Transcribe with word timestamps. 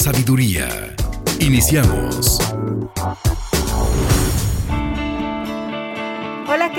sabiduría. 0.00 0.94
Iniciamos. 1.40 2.49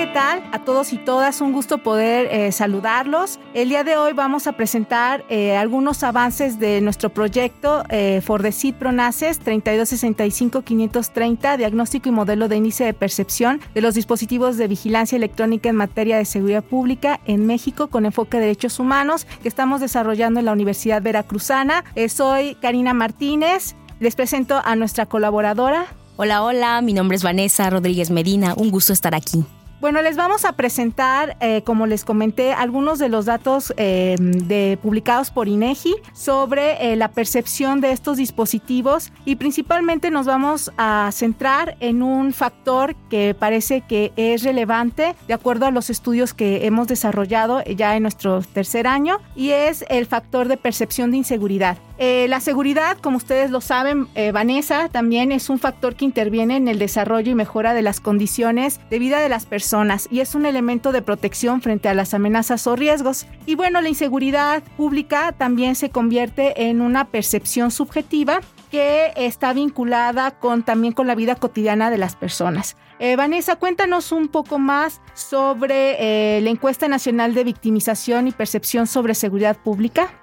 ¿Qué 0.02 0.08
tal? 0.08 0.42
A 0.50 0.58
todos 0.58 0.92
y 0.92 0.98
todas, 0.98 1.40
un 1.40 1.52
gusto 1.52 1.78
poder 1.78 2.26
eh, 2.32 2.50
saludarlos. 2.50 3.38
El 3.54 3.68
día 3.68 3.84
de 3.84 3.96
hoy 3.96 4.14
vamos 4.14 4.48
a 4.48 4.54
presentar 4.54 5.24
eh, 5.28 5.56
algunos 5.56 6.02
avances 6.02 6.58
de 6.58 6.80
nuestro 6.80 7.10
proyecto 7.10 7.84
eh, 7.88 8.20
Fordesit 8.20 8.74
Pronaces 8.74 9.40
3265-530, 9.40 11.56
diagnóstico 11.56 12.08
y 12.08 12.12
modelo 12.12 12.48
de 12.48 12.56
índice 12.56 12.82
de 12.82 12.94
percepción 12.94 13.60
de 13.74 13.80
los 13.80 13.94
dispositivos 13.94 14.56
de 14.56 14.66
vigilancia 14.66 15.14
electrónica 15.14 15.68
en 15.68 15.76
materia 15.76 16.16
de 16.16 16.24
seguridad 16.24 16.64
pública 16.64 17.20
en 17.24 17.46
México 17.46 17.86
con 17.86 18.04
enfoque 18.04 18.38
de 18.38 18.46
derechos 18.46 18.80
humanos 18.80 19.28
que 19.40 19.46
estamos 19.46 19.80
desarrollando 19.80 20.40
en 20.40 20.46
la 20.46 20.52
Universidad 20.52 21.00
Veracruzana. 21.00 21.84
soy 22.08 22.56
Karina 22.56 22.92
Martínez. 22.92 23.76
Les 24.00 24.16
presento 24.16 24.60
a 24.64 24.74
nuestra 24.74 25.06
colaboradora. 25.06 25.86
Hola, 26.16 26.42
hola, 26.42 26.82
mi 26.82 26.92
nombre 26.92 27.16
es 27.16 27.22
Vanessa 27.22 27.70
Rodríguez 27.70 28.10
Medina, 28.10 28.54
un 28.56 28.72
gusto 28.72 28.92
estar 28.92 29.14
aquí. 29.14 29.44
Bueno, 29.82 30.00
les 30.00 30.14
vamos 30.16 30.44
a 30.44 30.52
presentar, 30.52 31.36
eh, 31.40 31.62
como 31.62 31.86
les 31.86 32.04
comenté, 32.04 32.52
algunos 32.52 33.00
de 33.00 33.08
los 33.08 33.24
datos 33.24 33.74
eh, 33.76 34.14
de, 34.16 34.78
publicados 34.80 35.32
por 35.32 35.48
INEGI 35.48 35.96
sobre 36.12 36.92
eh, 36.92 36.94
la 36.94 37.08
percepción 37.08 37.80
de 37.80 37.90
estos 37.90 38.16
dispositivos 38.18 39.10
y 39.24 39.34
principalmente 39.34 40.12
nos 40.12 40.24
vamos 40.24 40.70
a 40.78 41.10
centrar 41.12 41.76
en 41.80 42.04
un 42.04 42.32
factor 42.32 42.94
que 43.10 43.34
parece 43.36 43.80
que 43.80 44.12
es 44.14 44.44
relevante 44.44 45.16
de 45.26 45.34
acuerdo 45.34 45.66
a 45.66 45.72
los 45.72 45.90
estudios 45.90 46.32
que 46.32 46.64
hemos 46.64 46.86
desarrollado 46.86 47.64
ya 47.64 47.96
en 47.96 48.02
nuestro 48.02 48.40
tercer 48.40 48.86
año 48.86 49.18
y 49.34 49.50
es 49.50 49.84
el 49.88 50.06
factor 50.06 50.46
de 50.46 50.58
percepción 50.58 51.10
de 51.10 51.16
inseguridad. 51.16 51.76
La 51.98 52.40
seguridad, 52.40 52.98
como 52.98 53.16
ustedes 53.16 53.50
lo 53.50 53.60
saben, 53.60 54.08
Vanessa, 54.32 54.88
también 54.88 55.30
es 55.30 55.48
un 55.50 55.58
factor 55.58 55.94
que 55.94 56.04
interviene 56.04 56.56
en 56.56 56.66
el 56.66 56.78
desarrollo 56.78 57.30
y 57.30 57.34
mejora 57.34 57.74
de 57.74 57.82
las 57.82 58.00
condiciones 58.00 58.80
de 58.90 58.98
vida 58.98 59.20
de 59.20 59.28
las 59.28 59.46
personas 59.46 60.08
y 60.10 60.20
es 60.20 60.34
un 60.34 60.46
elemento 60.46 60.92
de 60.92 61.02
protección 61.02 61.60
frente 61.60 61.88
a 61.88 61.94
las 61.94 62.14
amenazas 62.14 62.66
o 62.66 62.76
riesgos. 62.76 63.26
Y 63.46 63.54
bueno, 63.54 63.80
la 63.80 63.88
inseguridad 63.88 64.62
pública 64.76 65.32
también 65.32 65.74
se 65.74 65.90
convierte 65.90 66.68
en 66.68 66.80
una 66.80 67.06
percepción 67.06 67.70
subjetiva 67.70 68.40
que 68.70 69.12
está 69.16 69.52
vinculada 69.52 70.30
con 70.32 70.62
también 70.62 70.94
con 70.94 71.06
la 71.06 71.14
vida 71.14 71.34
cotidiana 71.34 71.90
de 71.90 71.98
las 71.98 72.16
personas. 72.16 72.76
Eh, 72.98 73.16
Vanessa, 73.16 73.56
cuéntanos 73.56 74.12
un 74.12 74.28
poco 74.28 74.58
más 74.58 75.00
sobre 75.14 75.96
eh, 76.36 76.40
la 76.40 76.50
encuesta 76.50 76.88
nacional 76.88 77.34
de 77.34 77.44
victimización 77.44 78.28
y 78.28 78.32
percepción 78.32 78.86
sobre 78.86 79.14
seguridad 79.14 79.56
pública. 79.56 80.21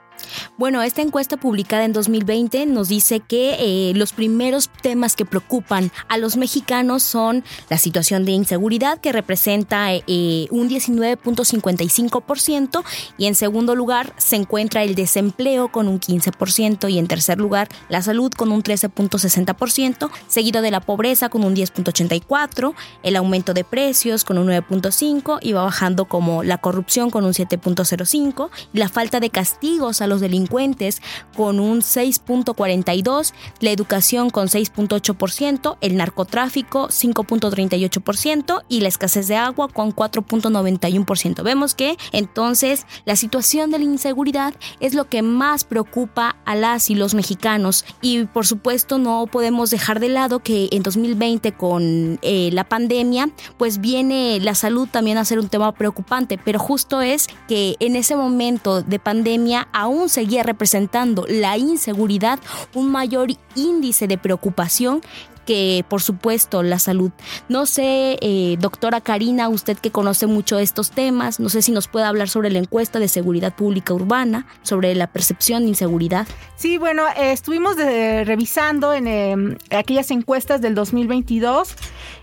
Bueno, 0.57 0.81
esta 0.81 1.01
encuesta 1.01 1.37
publicada 1.37 1.85
en 1.85 1.93
2020 1.93 2.65
nos 2.65 2.89
dice 2.89 3.19
que 3.19 3.57
eh, 3.59 3.93
los 3.95 4.13
primeros 4.13 4.69
temas 4.81 5.15
que 5.15 5.25
preocupan 5.25 5.91
a 6.07 6.17
los 6.17 6.37
mexicanos 6.37 7.03
son 7.03 7.43
la 7.69 7.77
situación 7.77 8.25
de 8.25 8.31
inseguridad, 8.31 8.99
que 8.99 9.11
representa 9.11 9.93
eh, 9.93 10.47
un 10.51 10.69
19.55%, 10.69 12.83
y 13.17 13.27
en 13.27 13.35
segundo 13.35 13.75
lugar 13.75 14.13
se 14.17 14.35
encuentra 14.35 14.83
el 14.83 14.95
desempleo 14.95 15.69
con 15.69 15.87
un 15.87 15.99
15%, 15.99 16.91
y 16.91 16.97
en 16.97 17.07
tercer 17.07 17.39
lugar 17.39 17.69
la 17.89 18.01
salud 18.01 18.31
con 18.31 18.51
un 18.51 18.63
13.60%, 18.63 20.09
seguido 20.27 20.61
de 20.61 20.71
la 20.71 20.81
pobreza 20.81 21.29
con 21.29 21.43
un 21.43 21.55
10.84%, 21.55 22.73
el 23.03 23.15
aumento 23.15 23.53
de 23.53 23.63
precios 23.63 24.23
con 24.23 24.37
un 24.37 24.47
9.5% 24.47 25.39
y 25.41 25.53
va 25.53 25.63
bajando 25.63 26.05
como 26.05 26.43
la 26.43 26.57
corrupción 26.57 27.09
con 27.09 27.25
un 27.25 27.33
7.05% 27.33 28.49
y 28.73 28.77
la 28.77 28.89
falta 28.89 29.19
de 29.19 29.29
castigos 29.29 30.01
a 30.01 30.07
los 30.07 30.18
delincuentes 30.19 31.01
con 31.35 31.59
un 31.59 31.81
6.42%, 31.81 33.33
la 33.59 33.71
educación 33.71 34.29
con 34.29 34.47
6.8%, 34.47 35.77
el 35.81 35.97
narcotráfico 35.97 36.87
5.38% 36.87 38.63
y 38.67 38.81
la 38.81 38.87
escasez 38.87 39.27
de 39.27 39.35
agua 39.35 39.67
con 39.67 39.95
4.91%. 39.95 41.43
Vemos 41.43 41.75
que 41.75 41.97
entonces 42.11 42.85
la 43.05 43.15
situación 43.15 43.71
de 43.71 43.79
la 43.79 43.85
inseguridad 43.85 44.53
es 44.79 44.93
lo 44.93 45.07
que 45.07 45.21
más 45.21 45.63
preocupa 45.63 46.37
a 46.45 46.55
las 46.55 46.89
y 46.89 46.95
los 46.95 47.13
mexicanos 47.13 47.85
y 48.01 48.25
por 48.25 48.45
supuesto 48.45 48.97
no 48.97 49.27
podemos 49.27 49.69
dejar 49.69 49.99
de 49.99 50.09
lado 50.09 50.39
que 50.39 50.69
en 50.71 50.83
2020 50.83 51.51
con 51.53 52.19
eh, 52.21 52.49
la 52.53 52.63
pandemia 52.63 53.29
pues 53.57 53.79
viene 53.79 54.39
la 54.39 54.55
salud 54.55 54.87
también 54.89 55.17
a 55.17 55.25
ser 55.25 55.39
un 55.39 55.49
tema 55.49 55.73
preocupante, 55.73 56.37
pero 56.37 56.59
justo 56.59 57.01
es 57.01 57.27
que 57.47 57.75
en 57.79 57.95
ese 57.95 58.15
momento 58.15 58.81
de 58.81 58.99
pandemia 58.99 59.67
aún 59.73 60.08
seguía 60.09 60.43
representando 60.43 61.25
la 61.27 61.57
inseguridad 61.57 62.39
un 62.73 62.91
mayor 62.91 63.29
índice 63.55 64.07
de 64.07 64.17
preocupación 64.17 65.01
que 65.49 65.83
por 65.89 66.03
supuesto 66.03 66.61
la 66.61 66.77
salud. 66.77 67.09
No 67.47 67.65
sé, 67.65 68.19
eh, 68.21 68.55
doctora 68.59 69.01
Karina, 69.01 69.49
usted 69.49 69.79
que 69.79 69.89
conoce 69.89 70.27
mucho 70.27 70.59
estos 70.59 70.91
temas, 70.91 71.39
no 71.39 71.49
sé 71.49 71.63
si 71.63 71.71
nos 71.71 71.87
puede 71.87 72.05
hablar 72.05 72.29
sobre 72.29 72.51
la 72.51 72.59
encuesta 72.59 72.99
de 72.99 73.07
seguridad 73.07 73.55
pública 73.55 73.95
urbana, 73.95 74.45
sobre 74.61 74.93
la 74.93 75.07
percepción 75.07 75.63
de 75.63 75.69
inseguridad. 75.69 76.27
Sí, 76.55 76.77
bueno, 76.77 77.07
eh, 77.17 77.31
estuvimos 77.31 77.77
revisando 77.77 78.93
en 78.93 79.07
em, 79.07 79.57
aquellas 79.71 80.11
encuestas 80.11 80.61
del 80.61 80.75
2022 80.75 81.75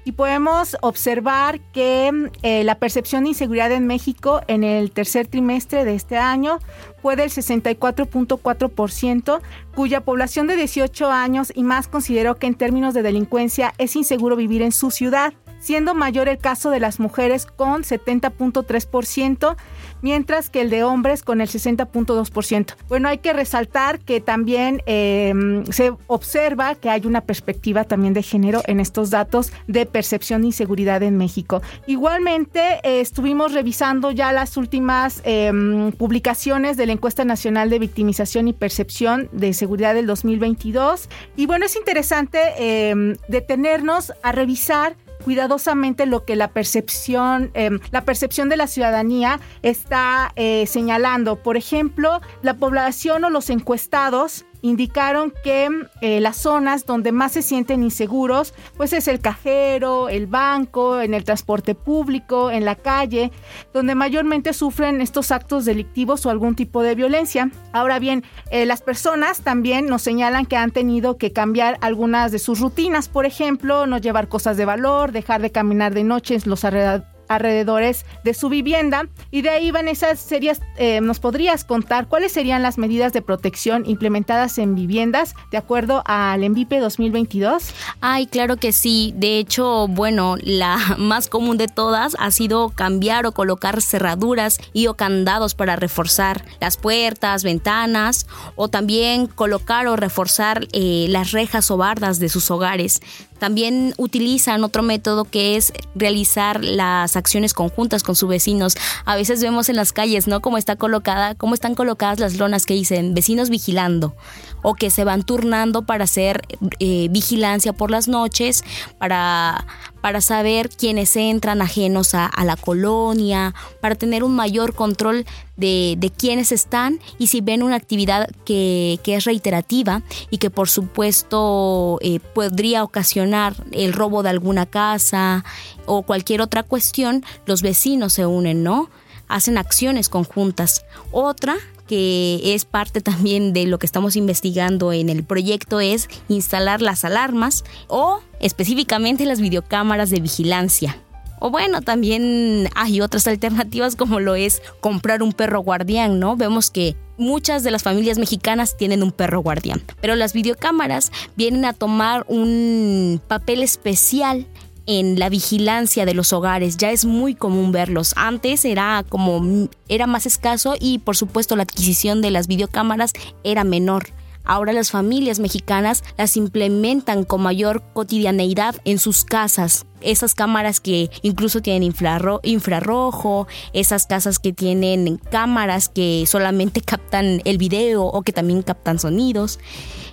y 0.06 0.12
podemos 0.12 0.78
observar 0.82 1.58
que 1.72 2.30
eh, 2.42 2.62
la 2.62 2.78
percepción 2.78 3.24
de 3.24 3.30
inseguridad 3.30 3.72
en 3.72 3.88
México 3.88 4.40
en 4.46 4.62
el 4.62 4.92
tercer 4.92 5.26
trimestre 5.26 5.84
de 5.84 5.96
este 5.96 6.16
año 6.16 6.60
fue 7.02 7.16
del 7.16 7.30
64.4%, 7.30 9.40
cuya 9.74 10.02
población 10.02 10.46
de 10.46 10.54
18 10.54 11.10
años 11.10 11.52
y 11.52 11.64
más 11.64 11.88
consideró 11.88 12.36
que 12.36 12.46
en 12.46 12.54
términos 12.54 12.94
de 12.94 13.02
delincuencia 13.02 13.74
es 13.78 13.96
inseguro 13.96 14.36
vivir 14.36 14.62
en 14.62 14.70
su 14.70 14.92
ciudad 14.92 15.34
siendo 15.58 15.94
mayor 15.94 16.28
el 16.28 16.38
caso 16.38 16.70
de 16.70 16.78
las 16.78 17.00
mujeres 17.00 17.46
con 17.46 17.82
70.3%, 17.82 19.56
mientras 20.02 20.50
que 20.50 20.60
el 20.60 20.70
de 20.70 20.84
hombres 20.84 21.22
con 21.22 21.40
el 21.40 21.48
60.2%. 21.48 22.74
Bueno, 22.88 23.08
hay 23.08 23.18
que 23.18 23.32
resaltar 23.32 24.00
que 24.00 24.20
también 24.20 24.82
em, 24.86 25.64
se 25.66 25.92
observa 26.06 26.74
que 26.74 26.90
hay 26.90 27.06
una 27.06 27.20
perspectiva 27.20 27.84
también 27.84 28.14
de 28.14 28.22
género 28.22 28.62
en 28.66 28.80
estos 28.80 29.10
datos 29.10 29.52
de 29.66 29.86
percepción 29.86 30.42
de 30.42 30.48
inseguridad 30.48 31.02
en 31.02 31.16
México. 31.16 31.62
Igualmente, 31.86 32.80
eh, 32.82 33.00
estuvimos 33.00 33.52
revisando 33.52 34.10
ya 34.10 34.32
las 34.32 34.56
últimas 34.56 35.20
em, 35.24 35.92
publicaciones 35.92 36.76
de 36.76 36.86
la 36.86 36.92
encuesta 36.92 37.24
nacional 37.24 37.70
de 37.70 37.78
victimización 37.78 38.48
y 38.48 38.52
percepción 38.52 39.28
de 39.32 39.52
seguridad 39.52 39.94
del 39.94 40.06
2022. 40.06 41.08
Y 41.36 41.46
bueno, 41.46 41.66
es 41.66 41.76
interesante 41.76 42.38
em, 42.58 43.16
detenernos 43.28 44.12
a 44.22 44.32
revisar 44.32 44.96
cuidadosamente 45.26 46.06
lo 46.06 46.24
que 46.24 46.36
la 46.36 46.52
percepción, 46.52 47.50
em, 47.54 47.80
la 47.90 48.04
percepción 48.04 48.48
de 48.48 48.56
la 48.56 48.68
ciudadanía 48.68 49.40
está 49.62 50.32
eh, 50.36 50.68
señalando. 50.68 51.42
Por 51.42 51.56
ejemplo, 51.56 52.20
la 52.42 52.54
población 52.54 53.24
o 53.24 53.30
los 53.30 53.50
encuestados 53.50 54.46
indicaron 54.66 55.32
que 55.42 55.68
eh, 56.00 56.20
las 56.20 56.36
zonas 56.36 56.86
donde 56.86 57.12
más 57.12 57.32
se 57.32 57.42
sienten 57.42 57.82
inseguros, 57.82 58.54
pues 58.76 58.92
es 58.92 59.08
el 59.08 59.20
cajero, 59.20 60.08
el 60.08 60.26
banco, 60.26 61.00
en 61.00 61.14
el 61.14 61.24
transporte 61.24 61.74
público, 61.74 62.50
en 62.50 62.64
la 62.64 62.74
calle, 62.74 63.30
donde 63.72 63.94
mayormente 63.94 64.52
sufren 64.52 65.00
estos 65.00 65.30
actos 65.30 65.64
delictivos 65.64 66.26
o 66.26 66.30
algún 66.30 66.54
tipo 66.54 66.82
de 66.82 66.94
violencia. 66.94 67.50
Ahora 67.72 67.98
bien, 67.98 68.24
eh, 68.50 68.66
las 68.66 68.82
personas 68.82 69.40
también 69.40 69.86
nos 69.86 70.02
señalan 70.02 70.46
que 70.46 70.56
han 70.56 70.70
tenido 70.70 71.16
que 71.16 71.32
cambiar 71.32 71.78
algunas 71.80 72.32
de 72.32 72.38
sus 72.38 72.60
rutinas, 72.60 73.08
por 73.08 73.26
ejemplo, 73.26 73.86
no 73.86 73.98
llevar 73.98 74.28
cosas 74.28 74.56
de 74.56 74.64
valor, 74.64 75.12
dejar 75.12 75.42
de 75.42 75.52
caminar 75.52 75.94
de 75.94 76.04
noche 76.04 76.36
los 76.44 76.64
alrededores 76.64 77.15
alrededores 77.28 78.04
de 78.24 78.34
su 78.34 78.48
vivienda. 78.48 79.08
Y 79.30 79.42
de 79.42 79.50
ahí, 79.50 79.70
Vanessa, 79.70 80.16
serías, 80.16 80.60
eh, 80.76 81.00
¿nos 81.00 81.20
podrías 81.20 81.64
contar 81.64 82.08
cuáles 82.08 82.32
serían 82.32 82.62
las 82.62 82.78
medidas 82.78 83.12
de 83.12 83.22
protección 83.22 83.84
implementadas 83.86 84.58
en 84.58 84.74
viviendas 84.74 85.34
de 85.50 85.58
acuerdo 85.58 86.02
al 86.06 86.42
ENVIPE 86.44 86.80
2022? 86.80 87.74
Ay, 88.00 88.26
claro 88.26 88.56
que 88.56 88.72
sí. 88.72 89.12
De 89.16 89.38
hecho, 89.38 89.88
bueno, 89.88 90.36
la 90.42 90.78
más 90.98 91.28
común 91.28 91.56
de 91.56 91.68
todas 91.68 92.16
ha 92.18 92.30
sido 92.30 92.70
cambiar 92.70 93.26
o 93.26 93.32
colocar 93.32 93.80
cerraduras 93.82 94.58
y 94.72 94.86
o 94.86 94.94
candados 94.94 95.54
para 95.54 95.76
reforzar 95.76 96.44
las 96.60 96.76
puertas, 96.76 97.44
ventanas 97.44 98.26
o 98.54 98.68
también 98.68 99.26
colocar 99.26 99.86
o 99.86 99.96
reforzar 99.96 100.66
eh, 100.72 101.06
las 101.08 101.32
rejas 101.32 101.70
o 101.70 101.76
bardas 101.76 102.18
de 102.18 102.28
sus 102.28 102.50
hogares. 102.50 103.00
También 103.38 103.94
utilizan 103.96 104.64
otro 104.64 104.82
método 104.82 105.24
que 105.24 105.56
es 105.56 105.72
realizar 105.94 106.62
las 106.62 107.16
acciones 107.16 107.54
conjuntas 107.54 108.02
con 108.02 108.16
sus 108.16 108.28
vecinos. 108.28 108.76
A 109.04 109.16
veces 109.16 109.42
vemos 109.42 109.68
en 109.68 109.76
las 109.76 109.92
calles, 109.92 110.26
¿no? 110.26 110.40
Cómo 110.40 110.58
está 110.58 110.76
colocada, 110.76 111.34
cómo 111.34 111.54
están 111.54 111.74
colocadas 111.74 112.18
las 112.18 112.36
lonas 112.36 112.66
que 112.66 112.74
dicen 112.74 113.14
vecinos 113.14 113.50
vigilando 113.50 114.14
o 114.62 114.74
que 114.74 114.90
se 114.90 115.04
van 115.04 115.22
turnando 115.22 115.82
para 115.82 116.04
hacer 116.04 116.42
eh, 116.78 117.08
vigilancia 117.10 117.72
por 117.72 117.90
las 117.90 118.08
noches, 118.08 118.64
para, 118.98 119.66
para 120.06 120.20
saber 120.20 120.68
quiénes 120.68 121.16
entran 121.16 121.60
ajenos 121.60 122.14
a, 122.14 122.30
la 122.44 122.54
colonia, 122.54 123.56
para 123.80 123.96
tener 123.96 124.22
un 124.22 124.36
mayor 124.36 124.72
control 124.72 125.26
de, 125.56 126.12
quiénes 126.16 126.52
están 126.52 127.00
y 127.18 127.26
si 127.26 127.40
ven 127.40 127.64
una 127.64 127.74
actividad 127.74 128.30
que, 128.44 129.00
que 129.02 129.16
es 129.16 129.24
reiterativa 129.24 130.02
y 130.30 130.38
que 130.38 130.48
por 130.48 130.68
supuesto 130.68 131.98
eh, 132.02 132.20
podría 132.20 132.84
ocasionar 132.84 133.56
el 133.72 133.92
robo 133.92 134.22
de 134.22 134.28
alguna 134.28 134.64
casa 134.64 135.44
o 135.86 136.02
cualquier 136.02 136.40
otra 136.40 136.62
cuestión, 136.62 137.24
los 137.44 137.62
vecinos 137.62 138.12
se 138.12 138.26
unen, 138.26 138.62
¿no? 138.62 138.90
Hacen 139.26 139.58
acciones 139.58 140.08
conjuntas. 140.08 140.84
Otra 141.10 141.56
que 141.86 142.54
es 142.54 142.64
parte 142.64 143.00
también 143.00 143.52
de 143.52 143.66
lo 143.66 143.78
que 143.78 143.86
estamos 143.86 144.16
investigando 144.16 144.92
en 144.92 145.08
el 145.08 145.24
proyecto 145.24 145.80
es 145.80 146.08
instalar 146.28 146.82
las 146.82 147.04
alarmas 147.04 147.64
o 147.88 148.20
específicamente 148.40 149.24
las 149.26 149.40
videocámaras 149.40 150.10
de 150.10 150.20
vigilancia. 150.20 150.98
O 151.38 151.50
bueno, 151.50 151.82
también 151.82 152.68
hay 152.74 153.00
otras 153.00 153.26
alternativas 153.26 153.94
como 153.94 154.20
lo 154.20 154.34
es 154.34 154.62
comprar 154.80 155.22
un 155.22 155.32
perro 155.32 155.60
guardián, 155.60 156.18
¿no? 156.18 156.36
Vemos 156.36 156.70
que 156.70 156.96
muchas 157.18 157.62
de 157.62 157.70
las 157.70 157.82
familias 157.82 158.18
mexicanas 158.18 158.76
tienen 158.76 159.02
un 159.02 159.12
perro 159.12 159.40
guardián, 159.40 159.82
pero 160.00 160.16
las 160.16 160.32
videocámaras 160.32 161.12
vienen 161.36 161.64
a 161.64 161.72
tomar 161.72 162.24
un 162.28 163.20
papel 163.28 163.62
especial 163.62 164.46
en 164.86 165.18
la 165.18 165.28
vigilancia 165.28 166.06
de 166.06 166.14
los 166.14 166.32
hogares. 166.32 166.76
Ya 166.76 166.90
es 166.90 167.04
muy 167.04 167.34
común 167.34 167.72
verlos. 167.72 168.12
Antes 168.16 168.64
era 168.64 169.04
como 169.08 169.68
era 169.88 170.06
más 170.06 170.26
escaso 170.26 170.74
y 170.78 170.98
por 170.98 171.16
supuesto 171.16 171.56
la 171.56 171.64
adquisición 171.64 172.22
de 172.22 172.30
las 172.30 172.46
videocámaras 172.46 173.12
era 173.44 173.64
menor. 173.64 174.08
Ahora 174.46 174.72
las 174.72 174.92
familias 174.92 175.40
mexicanas 175.40 176.04
las 176.16 176.36
implementan 176.36 177.24
con 177.24 177.42
mayor 177.42 177.82
cotidianeidad 177.92 178.76
en 178.84 179.00
sus 179.00 179.24
casas. 179.24 179.86
Esas 180.00 180.36
cámaras 180.36 180.78
que 180.78 181.10
incluso 181.22 181.60
tienen 181.62 181.82
infrarrojo, 181.82 183.48
esas 183.72 184.06
casas 184.06 184.38
que 184.38 184.52
tienen 184.52 185.16
cámaras 185.16 185.88
que 185.88 186.24
solamente 186.28 186.80
captan 186.84 187.42
el 187.44 187.58
video 187.58 188.04
o 188.04 188.22
que 188.22 188.32
también 188.32 188.62
captan 188.62 189.00
sonidos. 189.00 189.58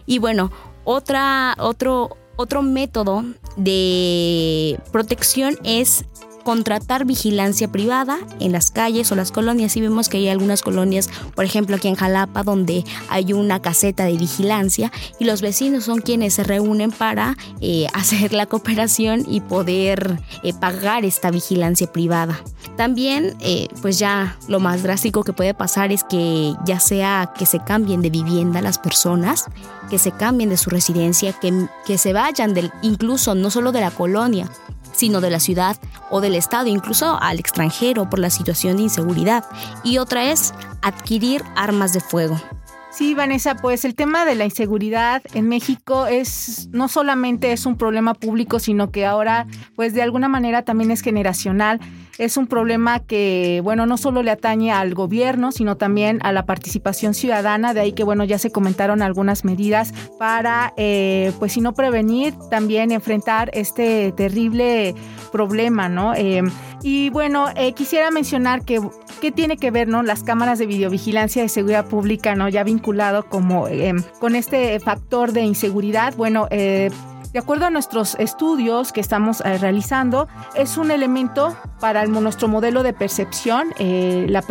Y 0.07 0.17
bueno, 0.17 0.51
otra, 0.83 1.55
otro, 1.59 2.17
otro 2.35 2.61
método 2.61 3.23
de 3.55 4.79
protección 4.91 5.57
es 5.63 6.05
contratar 6.43 7.05
vigilancia 7.05 7.67
privada 7.67 8.19
en 8.39 8.51
las 8.51 8.71
calles 8.71 9.11
o 9.11 9.15
las 9.15 9.31
colonias. 9.31 9.75
Y 9.77 9.81
vemos 9.81 10.09
que 10.09 10.17
hay 10.17 10.29
algunas 10.29 10.61
colonias, 10.61 11.09
por 11.35 11.45
ejemplo 11.45 11.75
aquí 11.75 11.87
en 11.87 11.95
Jalapa, 11.95 12.43
donde 12.43 12.83
hay 13.09 13.33
una 13.33 13.61
caseta 13.61 14.05
de 14.05 14.17
vigilancia 14.17 14.91
y 15.19 15.25
los 15.25 15.41
vecinos 15.41 15.85
son 15.85 16.01
quienes 16.01 16.33
se 16.35 16.43
reúnen 16.43 16.91
para 16.91 17.37
eh, 17.61 17.87
hacer 17.93 18.33
la 18.33 18.45
cooperación 18.45 19.23
y 19.27 19.41
poder 19.41 20.19
eh, 20.43 20.53
pagar 20.53 21.05
esta 21.05 21.31
vigilancia 21.31 21.91
privada. 21.91 22.41
También, 22.77 23.35
eh, 23.39 23.67
pues 23.81 23.99
ya 23.99 24.37
lo 24.47 24.59
más 24.59 24.83
drástico 24.83 25.23
que 25.23 25.33
puede 25.33 25.53
pasar 25.53 25.91
es 25.91 26.03
que 26.03 26.53
ya 26.65 26.79
sea 26.79 27.33
que 27.37 27.45
se 27.45 27.59
cambien 27.59 28.01
de 28.01 28.09
vivienda 28.09 28.61
las 28.61 28.79
personas, 28.79 29.45
que 29.89 29.99
se 29.99 30.11
cambien 30.11 30.49
de 30.49 30.57
su 30.57 30.69
residencia, 30.69 31.33
que, 31.33 31.67
que 31.85 31.97
se 31.97 32.13
vayan 32.13 32.53
del, 32.53 32.71
incluso 32.81 33.35
no 33.35 33.51
solo 33.51 33.71
de 33.71 33.81
la 33.81 33.91
colonia, 33.91 34.49
sino 34.93 35.21
de 35.21 35.29
la 35.29 35.39
ciudad 35.39 35.75
o 36.09 36.21
del 36.21 36.35
estado, 36.35 36.67
incluso 36.67 37.17
al 37.21 37.39
extranjero 37.39 38.09
por 38.09 38.19
la 38.19 38.29
situación 38.29 38.77
de 38.77 38.83
inseguridad. 38.83 39.45
Y 39.83 39.97
otra 39.97 40.31
es 40.31 40.53
adquirir 40.81 41.43
armas 41.55 41.93
de 41.93 41.99
fuego. 41.99 42.39
Sí, 42.93 43.15
Vanessa, 43.15 43.55
pues 43.55 43.85
el 43.85 43.95
tema 43.95 44.23
de 44.23 44.35
la 44.35 44.45
inseguridad 44.45 45.23
en 45.33 45.49
México 45.49 46.05
es 46.05 46.69
no 46.71 46.87
solamente 46.87 47.51
es 47.51 47.65
un 47.65 47.75
problema 47.75 48.13
público, 48.13 48.59
sino 48.59 48.91
que 48.91 49.03
ahora, 49.03 49.47
pues 49.75 49.95
de 49.95 50.03
alguna 50.03 50.27
manera 50.27 50.61
también 50.61 50.91
es 50.91 51.01
generacional. 51.01 51.79
Es 52.19 52.37
un 52.37 52.45
problema 52.45 52.99
que, 52.99 53.61
bueno, 53.63 53.87
no 53.87 53.97
solo 53.97 54.21
le 54.21 54.29
atañe 54.29 54.71
al 54.71 54.93
gobierno, 54.93 55.51
sino 55.51 55.77
también 55.77 56.19
a 56.21 56.31
la 56.31 56.45
participación 56.45 57.15
ciudadana. 57.15 57.73
De 57.73 57.79
ahí 57.79 57.93
que, 57.93 58.03
bueno, 58.03 58.23
ya 58.25 58.37
se 58.37 58.51
comentaron 58.51 59.01
algunas 59.01 59.43
medidas 59.43 59.91
para, 60.19 60.73
eh, 60.77 61.31
pues, 61.39 61.53
si 61.53 61.61
no 61.61 61.73
prevenir, 61.73 62.35
también 62.51 62.91
enfrentar 62.91 63.49
este 63.55 64.11
terrible 64.11 64.93
problema, 65.31 65.89
¿no? 65.89 66.13
Eh, 66.13 66.43
y 66.83 67.09
bueno, 67.09 67.47
eh, 67.55 67.73
quisiera 67.73 68.11
mencionar 68.11 68.63
que 68.63 68.79
qué 69.21 69.31
tiene 69.31 69.55
que 69.55 69.71
ver, 69.71 69.87
¿no? 69.87 70.03
Las 70.03 70.21
cámaras 70.21 70.59
de 70.59 70.65
videovigilancia 70.65 71.41
de 71.41 71.47
seguridad 71.47 71.85
pública, 71.85 72.35
¿no? 72.35 72.49
Ya 72.49 72.63
como 73.29 73.67
em, 73.67 74.03
con 74.19 74.35
este 74.35 74.79
factor 74.79 75.31
de 75.31 75.41
inseguridad. 75.41 76.13
Bueno, 76.15 76.47
eh, 76.51 76.91
de 77.33 77.39
acuerdo 77.39 77.65
a 77.65 77.71
nuestros 77.71 78.15
estudios 78.19 78.91
que 78.91 79.01
estamos 79.01 79.41
eh, 79.41 79.57
realizando, 79.57 80.27
es 80.53 80.77
un 80.77 80.91
elemento 80.91 81.57
para 81.79 82.05
nuestro 82.05 82.47
modelo 82.47 82.83
de 82.83 82.93
percepción, 82.93 83.73
eh, 83.79 84.27
la, 84.29 84.43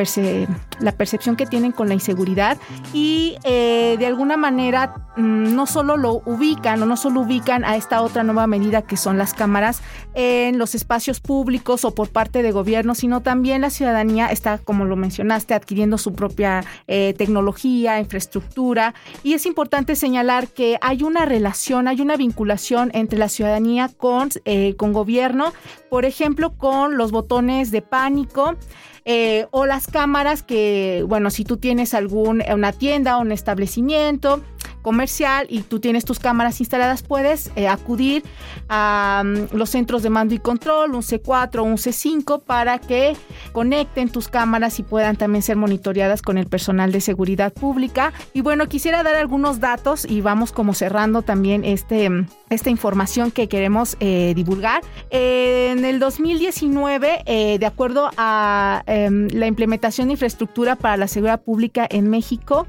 la, 0.80 0.92
percepción 0.92 1.36
que 1.36 1.46
tienen 1.46 1.70
con 1.70 1.88
la 1.88 1.94
inseguridad 1.94 2.58
y 2.92 3.36
eh, 3.44 3.94
de 3.98 4.06
alguna 4.06 4.36
manera 4.36 4.94
mm, 5.16 5.54
no 5.54 5.66
solo 5.66 5.96
lo 5.96 6.22
ubican 6.26 6.82
o 6.82 6.86
no 6.86 6.96
solo 6.96 7.20
ubican 7.20 7.64
a 7.64 7.76
esta 7.76 8.02
otra 8.02 8.24
nueva 8.24 8.48
medida 8.48 8.82
que 8.82 8.96
son 8.96 9.16
las 9.16 9.32
cámaras 9.32 9.80
en 10.14 10.58
los 10.58 10.74
espacios 10.74 11.20
públicos 11.20 11.84
o 11.84 11.94
por 11.94 12.10
parte 12.10 12.42
de 12.42 12.50
gobierno, 12.50 12.96
sino 12.96 13.20
también 13.20 13.60
la 13.60 13.70
ciudadanía 13.70 14.26
está, 14.26 14.58
como 14.58 14.84
lo 14.84 14.96
mencionaste, 14.96 15.54
adquiriendo 15.54 15.98
su 15.98 16.14
propia 16.14 16.64
tecnología, 16.86 17.98
infraestructura. 17.98 18.94
Y 19.22 19.34
es 19.34 19.46
importante 19.46 19.96
señalar 19.96 20.48
que 20.48 20.78
hay 20.82 21.02
una 21.02 21.24
relación, 21.24 21.88
hay 21.88 22.00
una 22.00 22.16
vinculación 22.16 22.71
entre 22.92 23.18
la 23.18 23.28
ciudadanía 23.28 23.88
con, 23.88 24.30
eh, 24.44 24.74
con 24.76 24.92
gobierno, 24.92 25.52
por 25.90 26.04
ejemplo, 26.04 26.56
con 26.56 26.96
los 26.96 27.10
botones 27.10 27.70
de 27.70 27.82
pánico. 27.82 28.56
Eh, 29.04 29.46
o 29.50 29.66
las 29.66 29.88
cámaras 29.88 30.44
que, 30.44 31.04
bueno, 31.08 31.30
si 31.30 31.44
tú 31.44 31.56
tienes 31.56 31.92
algún, 31.92 32.40
una 32.48 32.72
tienda 32.72 33.18
o 33.18 33.22
un 33.22 33.32
establecimiento, 33.32 34.40
comercial 34.82 35.46
y 35.48 35.62
tú 35.62 35.80
tienes 35.80 36.04
tus 36.04 36.18
cámaras 36.18 36.60
instaladas, 36.60 37.02
puedes 37.02 37.50
eh, 37.56 37.68
acudir 37.68 38.22
a 38.68 39.22
mm, 39.24 39.56
los 39.56 39.70
centros 39.70 40.02
de 40.02 40.10
mando 40.10 40.34
y 40.34 40.38
control, 40.38 40.94
un 40.94 41.02
C4 41.02 41.60
o 41.60 41.62
un 41.62 41.76
C5, 41.76 42.42
para 42.42 42.78
que 42.78 43.16
conecten 43.52 44.10
tus 44.10 44.28
cámaras 44.28 44.78
y 44.78 44.82
puedan 44.82 45.16
también 45.16 45.42
ser 45.42 45.56
monitoreadas 45.56 46.22
con 46.22 46.36
el 46.38 46.46
personal 46.46 46.92
de 46.92 47.00
seguridad 47.00 47.52
pública. 47.52 48.12
Y 48.34 48.40
bueno, 48.40 48.68
quisiera 48.68 49.02
dar 49.02 49.14
algunos 49.14 49.60
datos 49.60 50.04
y 50.04 50.20
vamos 50.20 50.52
como 50.52 50.74
cerrando 50.74 51.22
también 51.22 51.64
este, 51.64 52.10
mm, 52.10 52.26
esta 52.50 52.70
información 52.70 53.30
que 53.30 53.48
queremos 53.48 53.96
eh, 54.00 54.32
divulgar. 54.34 54.82
en 55.10 55.84
el 55.84 55.98
2019, 55.98 57.22
eh, 57.26 57.58
de 57.58 57.66
acuerdo 57.66 58.10
a 58.16 58.82
em, 58.86 59.28
la 59.28 59.46
implementación 59.46 60.08
de 60.08 60.12
infraestructura 60.12 60.76
para 60.76 60.96
la 60.96 61.08
seguridad 61.08 61.42
pública 61.42 61.86
en 61.88 62.10
México, 62.10 62.66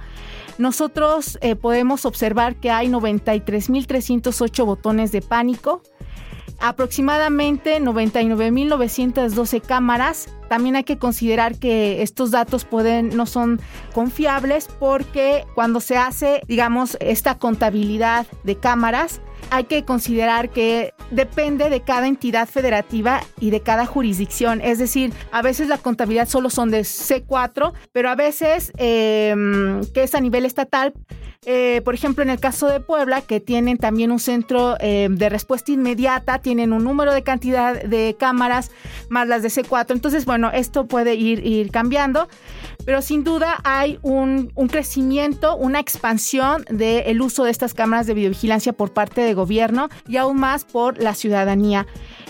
nosotros 0.57 1.37
eh, 1.41 1.55
podemos 1.55 2.05
observar 2.05 2.55
que 2.55 2.69
hay 2.71 2.87
93.308 2.87 4.65
botones 4.65 5.11
de 5.11 5.21
pánico, 5.21 5.81
aproximadamente 6.59 7.79
99.912 7.81 9.61
cámaras. 9.61 10.29
También 10.49 10.75
hay 10.75 10.83
que 10.83 10.97
considerar 10.97 11.57
que 11.57 12.01
estos 12.01 12.31
datos 12.31 12.65
pueden 12.65 13.15
no 13.15 13.25
son 13.25 13.59
confiables 13.93 14.69
porque 14.79 15.45
cuando 15.55 15.79
se 15.79 15.97
hace, 15.97 16.41
digamos, 16.47 16.97
esta 16.99 17.37
contabilidad 17.39 18.27
de 18.43 18.55
cámaras, 18.55 19.21
hay 19.49 19.65
que 19.65 19.85
considerar 19.85 20.49
que 20.49 20.93
depende 21.11 21.69
de 21.69 21.81
cada 21.81 22.07
entidad 22.07 22.47
federativa 22.47 23.21
y 23.39 23.49
de 23.49 23.61
cada 23.61 23.85
jurisdicción. 23.85 24.61
Es 24.61 24.79
decir, 24.79 25.13
a 25.31 25.41
veces 25.41 25.67
la 25.67 25.77
contabilidad 25.77 26.27
solo 26.27 26.49
son 26.49 26.71
de 26.71 26.81
C4, 26.81 27.73
pero 27.91 28.09
a 28.09 28.15
veces, 28.15 28.71
em, 28.77 29.81
que 29.93 30.03
es 30.03 30.15
a 30.15 30.21
nivel 30.21 30.45
estatal, 30.45 30.93
Eh, 31.45 31.81
por 31.83 31.93
ejemplo, 31.93 32.23
en 32.23 32.29
el 32.29 32.39
caso 32.39 32.67
de 32.67 32.79
Puebla, 32.79 33.21
que 33.21 33.39
tienen 33.39 33.77
también 33.77 34.11
un 34.11 34.19
centro 34.19 34.77
eh, 34.79 35.09
de 35.11 35.29
respuesta 35.29 35.71
inmediata, 35.71 36.39
tienen 36.39 36.71
un 36.71 36.83
número 36.83 37.13
de 37.13 37.23
cantidad 37.23 37.81
de 37.81 38.15
cámaras 38.17 38.71
más 39.09 39.27
las 39.27 39.43
de 39.43 39.49
C4. 39.49 39.91
Entonces, 39.91 40.25
bueno, 40.25 40.51
esto 40.51 40.87
puede 40.87 41.15
ir, 41.15 41.45
ir 41.45 41.69
cambiando, 41.71 42.29
pero 42.85 43.01
sin 43.01 43.23
duda 43.23 43.59
hay 43.63 43.99
un, 44.01 44.51
crecimiento, 44.69 45.55
una 45.57 45.79
expansión 45.79 46.65
del 46.69 47.21
uso 47.21 47.43
de 47.43 47.51
estas 47.51 47.73
cámaras 47.73 48.07
de 48.07 48.13
videovigilancia 48.13 48.73
por 48.73 48.93
parte 48.93 49.21
gobierno 49.33 49.89
y 50.07 50.17
aún 50.17 50.37
más 50.37 50.65
por 50.65 50.97
la 51.01 51.13
ciudadanía. 51.13 51.85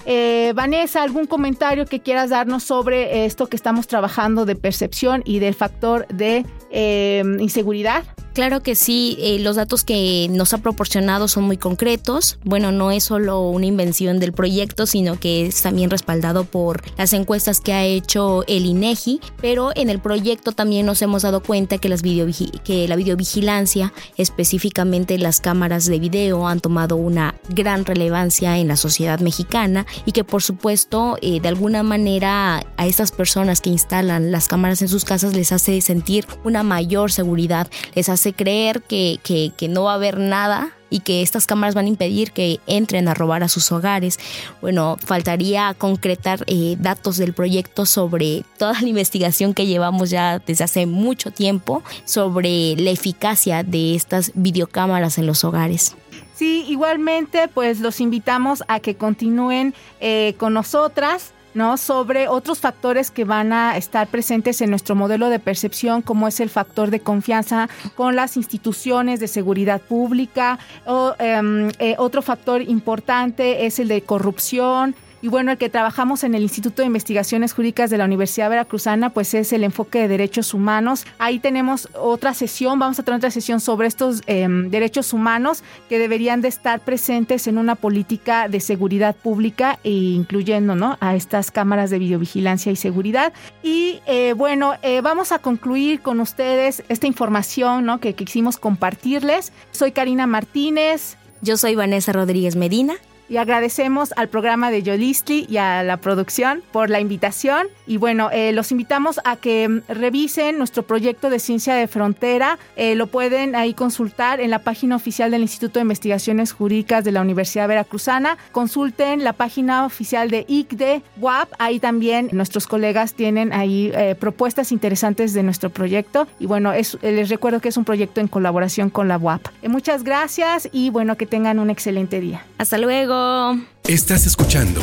Eh, 0.05 0.51
Vanessa, 0.55 1.01
¿algún 1.01 1.25
comentario 1.25 1.86
que 1.86 2.01
quieras 2.01 2.29
darnos 2.29 2.63
sobre 2.63 3.25
esto 3.25 3.48
que 3.48 3.55
estamos 3.55 3.88
trabajando 3.88 4.45
de 4.45 4.55
percepción 4.55 5.22
y 5.25 5.39
del 5.39 5.53
factor 5.53 6.07
de 6.07 6.45
eh, 6.72 7.24
inseguridad? 7.39 8.03
Claro 8.34 8.63
que 8.63 8.74
sí, 8.74 9.16
eh, 9.20 9.38
los 9.40 9.58
datos 9.58 9.84
que 9.84 10.28
nos 10.32 10.54
ha 10.54 10.58
proporcionado 10.58 11.28
son 11.28 11.44
muy 11.44 11.58
concretos. 11.58 12.40
Bueno, 12.44 12.72
no 12.72 12.90
es 12.90 13.04
solo 13.04 13.48
una 13.50 13.68
invención 13.68 14.20
del 14.20 14.34
proyecto, 14.34 14.88
sino 14.88 15.20
que 15.20 15.46
es 15.46 15.62
también 15.62 15.92
respaldado 15.92 16.44
por 16.44 16.82
las 16.98 17.13
encuestas 17.13 17.62
que 17.62 17.74
ha 17.74 17.84
hecho 17.84 18.44
el 18.48 18.66
INEGI, 18.66 19.22
pero 19.40 19.70
en 19.75 19.92
el 19.92 20.00
proyecto 20.00 20.52
también 20.52 20.88
nos 20.88 21.04
hemos 21.04 21.22
dado 21.22 21.44
cuenta 21.44 21.78
que, 21.78 21.90
las 21.90 22.02
la 22.04 22.96
videovigilancia, 22.96 23.94
específicamente 24.18 25.18
las 25.20 25.40
cámaras 25.40 25.86
de 25.86 26.00
video, 26.00 26.48
han 26.48 26.60
tomado 26.60 26.96
una 26.96 27.36
gran 27.50 27.86
relevancia 27.86 28.58
en 28.58 28.68
la 28.68 28.78
sociedad 28.78 29.20
mexicana 29.20 29.86
y 30.06 30.12
que 30.12 30.24
por 30.24 30.42
supuesto 30.42 31.18
eh, 31.22 31.40
de 31.40 31.48
alguna 31.48 31.84
manera 31.84 32.66
a 32.78 32.88
estas 32.88 33.12
personas 33.12 33.62
que 33.62 33.70
instalan 33.70 34.32
las 34.32 34.48
cámaras 34.48 34.82
en 34.82 34.88
sus 34.88 35.06
casas 35.06 35.36
les 35.36 35.52
hace 35.52 35.80
sentir 35.82 36.25
una 36.44 36.63
mayor 36.63 37.12
seguridad, 37.12 37.68
les 37.94 38.10
hace 38.10 38.23
creer 38.32 38.82
que, 38.82 39.20
que, 39.24 39.68
no 39.68 39.84
va 39.84 39.92
a 39.92 39.96
haber 39.96 40.20
nada 40.20 40.72
y 40.89 41.00
que 41.00 41.22
estas 41.22 41.46
cámaras 41.48 41.75
van 41.75 41.86
a 41.86 41.89
impedir 41.89 42.32
que 42.32 42.62
entren 42.68 43.10
a 43.10 43.13
robar 43.13 43.44
a 43.44 43.50
sus 43.50 43.72
hogares. 43.74 44.20
Bueno, 44.62 44.98
faltaría 45.03 45.74
concretar 45.77 46.46
eh, 46.48 46.77
datos 46.80 47.18
del 47.18 47.34
proyecto 47.34 47.86
sobre 47.86 48.46
toda 48.58 48.80
la 48.80 48.88
investigación 48.88 49.53
que 49.53 49.65
llevamos 49.65 50.12
ya 50.12 50.39
desde 50.39 50.63
hace 50.63 50.86
mucho 50.86 51.32
tiempo 51.32 51.84
sobre 52.06 52.75
la 52.77 52.92
eficacia 52.92 53.63
de 53.63 53.96
estas 53.96 54.32
videocámaras 54.36 55.18
en 55.18 55.25
los 55.25 55.44
hogares. 55.44 55.96
Sí, 56.36 56.65
igualmente, 56.68 57.48
pues 57.48 57.80
los 57.80 58.00
invitamos 58.00 58.63
a 58.68 58.80
que 58.80 58.96
continúen 58.96 59.74
eh, 60.00 60.36
con 60.38 60.53
nosotras 60.53 61.34
¿no? 61.53 61.77
sobre 61.77 62.27
otros 62.27 62.60
factores 62.60 63.12
que 63.12 63.25
van 63.25 63.53
a 63.53 63.77
estar 63.77 64.07
presentes 64.07 64.62
en 64.62 64.69
nuestro 64.69 64.95
modelo 64.95 65.29
de 65.29 65.39
percepción, 65.39 66.01
como 66.01 66.27
es 66.27 66.39
el 66.39 66.50
factor 66.50 66.89
de 66.91 67.00
confianza 67.00 67.69
con 67.95 68.15
las 68.15 68.38
instituciones 68.38 69.19
de 69.19 69.27
seguridad 69.27 69.81
pública. 69.81 70.60
O, 70.86 71.13
em, 71.19 71.69
eh, 71.79 71.95
otro 71.98 72.22
factor 72.22 72.62
importante 72.62 73.65
es 73.65 73.79
el 73.79 73.88
de 73.88 74.01
corrupción, 74.01 74.95
y 75.24 75.30
bueno, 75.30 75.53
el 75.53 75.58
que 75.58 75.70
trabajamos 75.70 76.25
en 76.25 76.36
el 76.36 76.42
Instituto 76.44 76.82
de 76.82 76.88
Investigaciones 76.88 77.53
Jurídicas 77.53 77.89
de 77.89 77.98
la 77.98 78.03
Universidad 78.03 78.50
Veracruzana, 78.50 79.10
pues 79.12 79.34
es 79.34 79.53
el 79.53 79.63
enfoque 79.63 80.00
de 80.00 80.10
derechos 80.10 80.53
humanos. 80.53 81.06
Ahí 81.18 81.39
tenemos 81.39 81.88
otra 81.94 82.34
sesión, 82.34 82.77
vamos 82.77 83.00
a 83.00 83.03
tener 83.03 83.20
otra 83.20 83.32
sesión 83.32 83.62
sobre 83.62 83.88
estos 83.88 84.22
em, 84.27 84.70
derechos 84.70 85.13
humanos 85.13 85.63
que 85.88 85.98
deberían 85.98 86.42
de 86.42 86.50
estar 86.50 86.82
presentes 86.82 87.48
en 87.48 87.58
una 87.58 87.75
política 87.75 88.50
de 88.50 88.60
seguridad 88.60 89.15
pública 89.15 89.80
e 89.86 89.92
incluyendo 89.92 90.75
¿no? 90.75 90.98
a 91.00 91.15
estas 91.15 91.51
cámaras 91.51 91.89
de 91.89 92.00
videovigilancia 92.00 92.74
y 92.74 92.75
seguridad. 92.75 93.32
Y 93.63 94.01
eh, 94.06 94.34
bueno, 94.34 94.74
eh, 94.82 95.00
vamos 95.00 95.32
a 95.32 95.39
concluir 95.39 96.01
con 96.01 96.20
ustedes 96.20 96.84
esta 96.89 97.08
información 97.08 97.86
¿no? 97.86 98.01
que 98.01 98.13
quisimos 98.13 98.58
compartirles. 98.58 99.53
Soy 99.72 99.94
Karina 99.94 100.27
Martínez. 100.27 101.15
Yo 101.42 101.56
soy 101.56 101.75
Vanessa 101.75 102.12
Rodríguez 102.12 102.58
Medina 102.58 102.96
y 103.30 103.38
agradecemos 103.38 104.13
al 104.15 104.30
programa 104.30 104.72
de 104.72 104.84
Yolistli 104.84 105.46
y 105.50 105.58
a 105.58 105.84
la 105.84 105.98
producción 105.98 106.62
por 106.72 106.89
la 106.89 107.00
invitación. 107.00 107.68
Y 107.88 107.98
bueno, 107.98 108.30
eh, 108.32 108.51
los 108.51 108.72
invitamos 108.72 109.20
a 109.24 109.36
que 109.36 109.68
mm, 109.68 109.82
revisen 109.88 110.58
nuestro 110.58 110.84
proyecto 110.84 111.30
de 111.30 111.39
ciencia 111.39 111.75
de 111.75 111.88
frontera. 111.88 112.58
Eh, 112.75 112.96
lo 112.96 113.08
pueden 113.08 113.56
ahí 113.56 113.74
consultar 113.74 114.39
en 114.39 114.50
la 114.50 114.60
página 114.60 114.96
oficial 114.96 115.32
del 115.32 115.42
Instituto 115.42 115.80
de 115.80 115.82
Investigaciones 115.82 116.51
Jurídicas 116.51 117.03
de 117.03 117.12
la 117.12 117.22
Universidad 117.22 117.68
Veracruzana. 117.68 118.38
Consulten 118.51 119.24
la 119.24 119.34
página 119.34 119.86
oficial 119.86 120.30
de 120.30 120.46
ICDE, 120.48 121.01
WAP. 121.18 121.50
Ahí 121.60 121.80
también 121.80 122.30
nuestros 122.32 122.68
colegas 122.68 123.13
tienen 123.13 123.53
ahí 123.53 123.92
eh, 123.94 124.15
propuestas 124.20 124.72
interesantes 124.72 125.34
de 125.34 125.44
nuestro 125.44 125.70
proyecto. 125.70 126.27
Y 126.39 126.46
bueno, 126.46 126.74
les 126.74 127.30
recuerdo 127.30 127.60
que 127.60 127.70
es 127.70 127.77
un 127.77 127.86
proyecto 127.86 128.22
en 128.22 128.27
colaboración 128.27 128.89
con 128.89 129.08
la 129.08 129.18
WAP. 129.18 129.48
muchas 129.68 130.03
gracias 130.03 130.70
y 130.72 130.89
bueno, 130.89 131.18
que 131.18 131.25
tengan 131.25 131.60
un 131.60 131.70
excelente 131.70 132.20
día. 132.20 132.46
Hasta 132.58 132.77
luego. 133.13 133.65
Estás 133.88 134.25
escuchando 134.25 134.82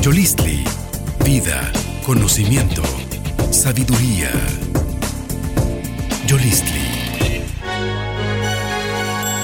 Yolistli, 0.00 0.64
vida, 1.24 1.70
conocimiento, 2.04 2.82
sabiduría. 3.50 4.30
Yolistli. 6.26 6.80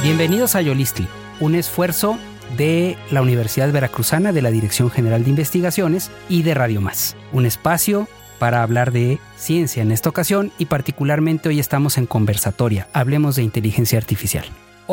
Bienvenidos 0.03 0.57
a 0.57 0.63
Yolistli, 0.63 1.07
un 1.41 1.55
esfuerzo 1.55 2.19
de 2.57 2.97
la 3.11 3.23
Universidad 3.23 3.71
Veracruzana, 3.73 4.33
de 4.33 4.43
la 4.43 4.51
Dirección 4.51 4.91
General 4.91 5.23
de 5.25 5.31
Investigaciones 5.31 6.11
y 6.29 6.43
de 6.43 6.55
Radio 6.55 6.81
Más. 6.81 7.17
Un 7.33 7.47
espacio 7.47 8.09
para 8.39 8.63
hablar 8.63 8.91
de 8.93 9.19
ciencia 9.37 9.83
en 9.83 9.93
esta 9.93 10.09
ocasión 10.09 10.53
y 10.59 10.67
particularmente 10.67 11.49
hoy 11.49 11.61
estamos 11.61 11.99
en 11.99 12.07
conversatoria. 12.07 12.89
Hablemos 12.93 13.37
de 13.37 13.45
inteligencia 13.45 13.99
artificial. 13.99 14.45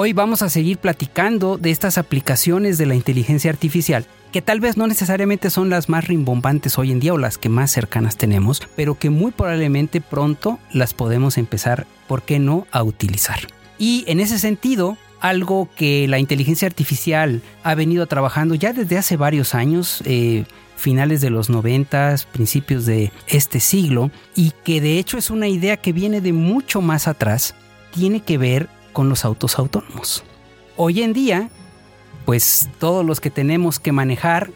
Hoy 0.02 0.14
vamos 0.14 0.44
a 0.44 0.50
seguir 0.50 0.78
platicando 0.78 1.58
de 1.58 1.72
estas 1.72 1.98
aplicaciones 1.98 2.78
de 2.78 2.86
la 2.86 2.96
inteligencia 2.96 3.52
artificial 3.52 4.06
que 4.32 4.42
tal 4.42 4.62
vez 4.62 4.78
no 4.78 4.88
necesariamente 4.88 5.50
son 5.50 5.70
las 5.70 5.90
más 5.90 6.08
rimbombantes 6.08 6.78
hoy 6.78 6.94
en 6.94 7.02
día 7.02 7.14
o 7.14 7.18
las 7.18 7.38
que 7.38 7.50
más 7.50 7.70
cercanas 7.70 8.16
tenemos, 8.16 8.62
pero 8.78 8.98
que 8.98 9.10
muy 9.10 9.32
probablemente 9.32 10.00
pronto 10.00 10.58
las 10.72 10.94
podemos 10.94 11.38
empezar, 11.38 11.86
¿por 12.08 12.22
qué 12.22 12.40
no?, 12.40 12.66
a 12.72 12.82
utilizar. 12.82 13.40
Y 13.78 14.06
en 14.08 14.22
ese 14.22 14.40
sentido, 14.40 14.98
algo 15.20 15.68
que 15.76 16.08
la 16.08 16.18
inteligencia 16.18 16.70
artificial 16.70 17.42
ha 17.64 17.76
venido 17.76 18.08
trabajando 18.08 18.56
ya 18.56 18.72
desde 18.72 18.98
hace 18.98 19.18
varios 19.18 19.54
años, 19.54 20.02
eh, 20.06 20.46
finales 20.78 21.20
de 21.20 21.30
los 21.30 21.50
90, 21.50 22.16
principios 22.32 22.86
de 22.86 23.12
este 23.28 23.60
siglo, 23.60 24.12
y 24.34 24.54
que 24.64 24.80
de 24.80 24.98
hecho 24.98 25.18
es 25.18 25.30
una 25.30 25.50
idea 25.50 25.76
que 25.76 25.92
viene 25.92 26.22
de 26.22 26.32
mucho 26.32 26.80
más 26.80 27.10
atrás, 27.10 27.54
tiene 27.92 28.22
que 28.22 28.38
ver 28.38 28.70
con 28.94 29.10
los 29.10 29.26
autos 29.26 29.58
autónomos. 29.60 30.24
Hoy 30.78 31.02
en 31.02 31.14
día, 31.14 31.50
pues 32.26 32.70
todos 32.80 33.06
los 33.06 33.20
que 33.20 33.30
tenemos 33.30 33.80
que 33.80 33.92
manejar, 33.92 34.52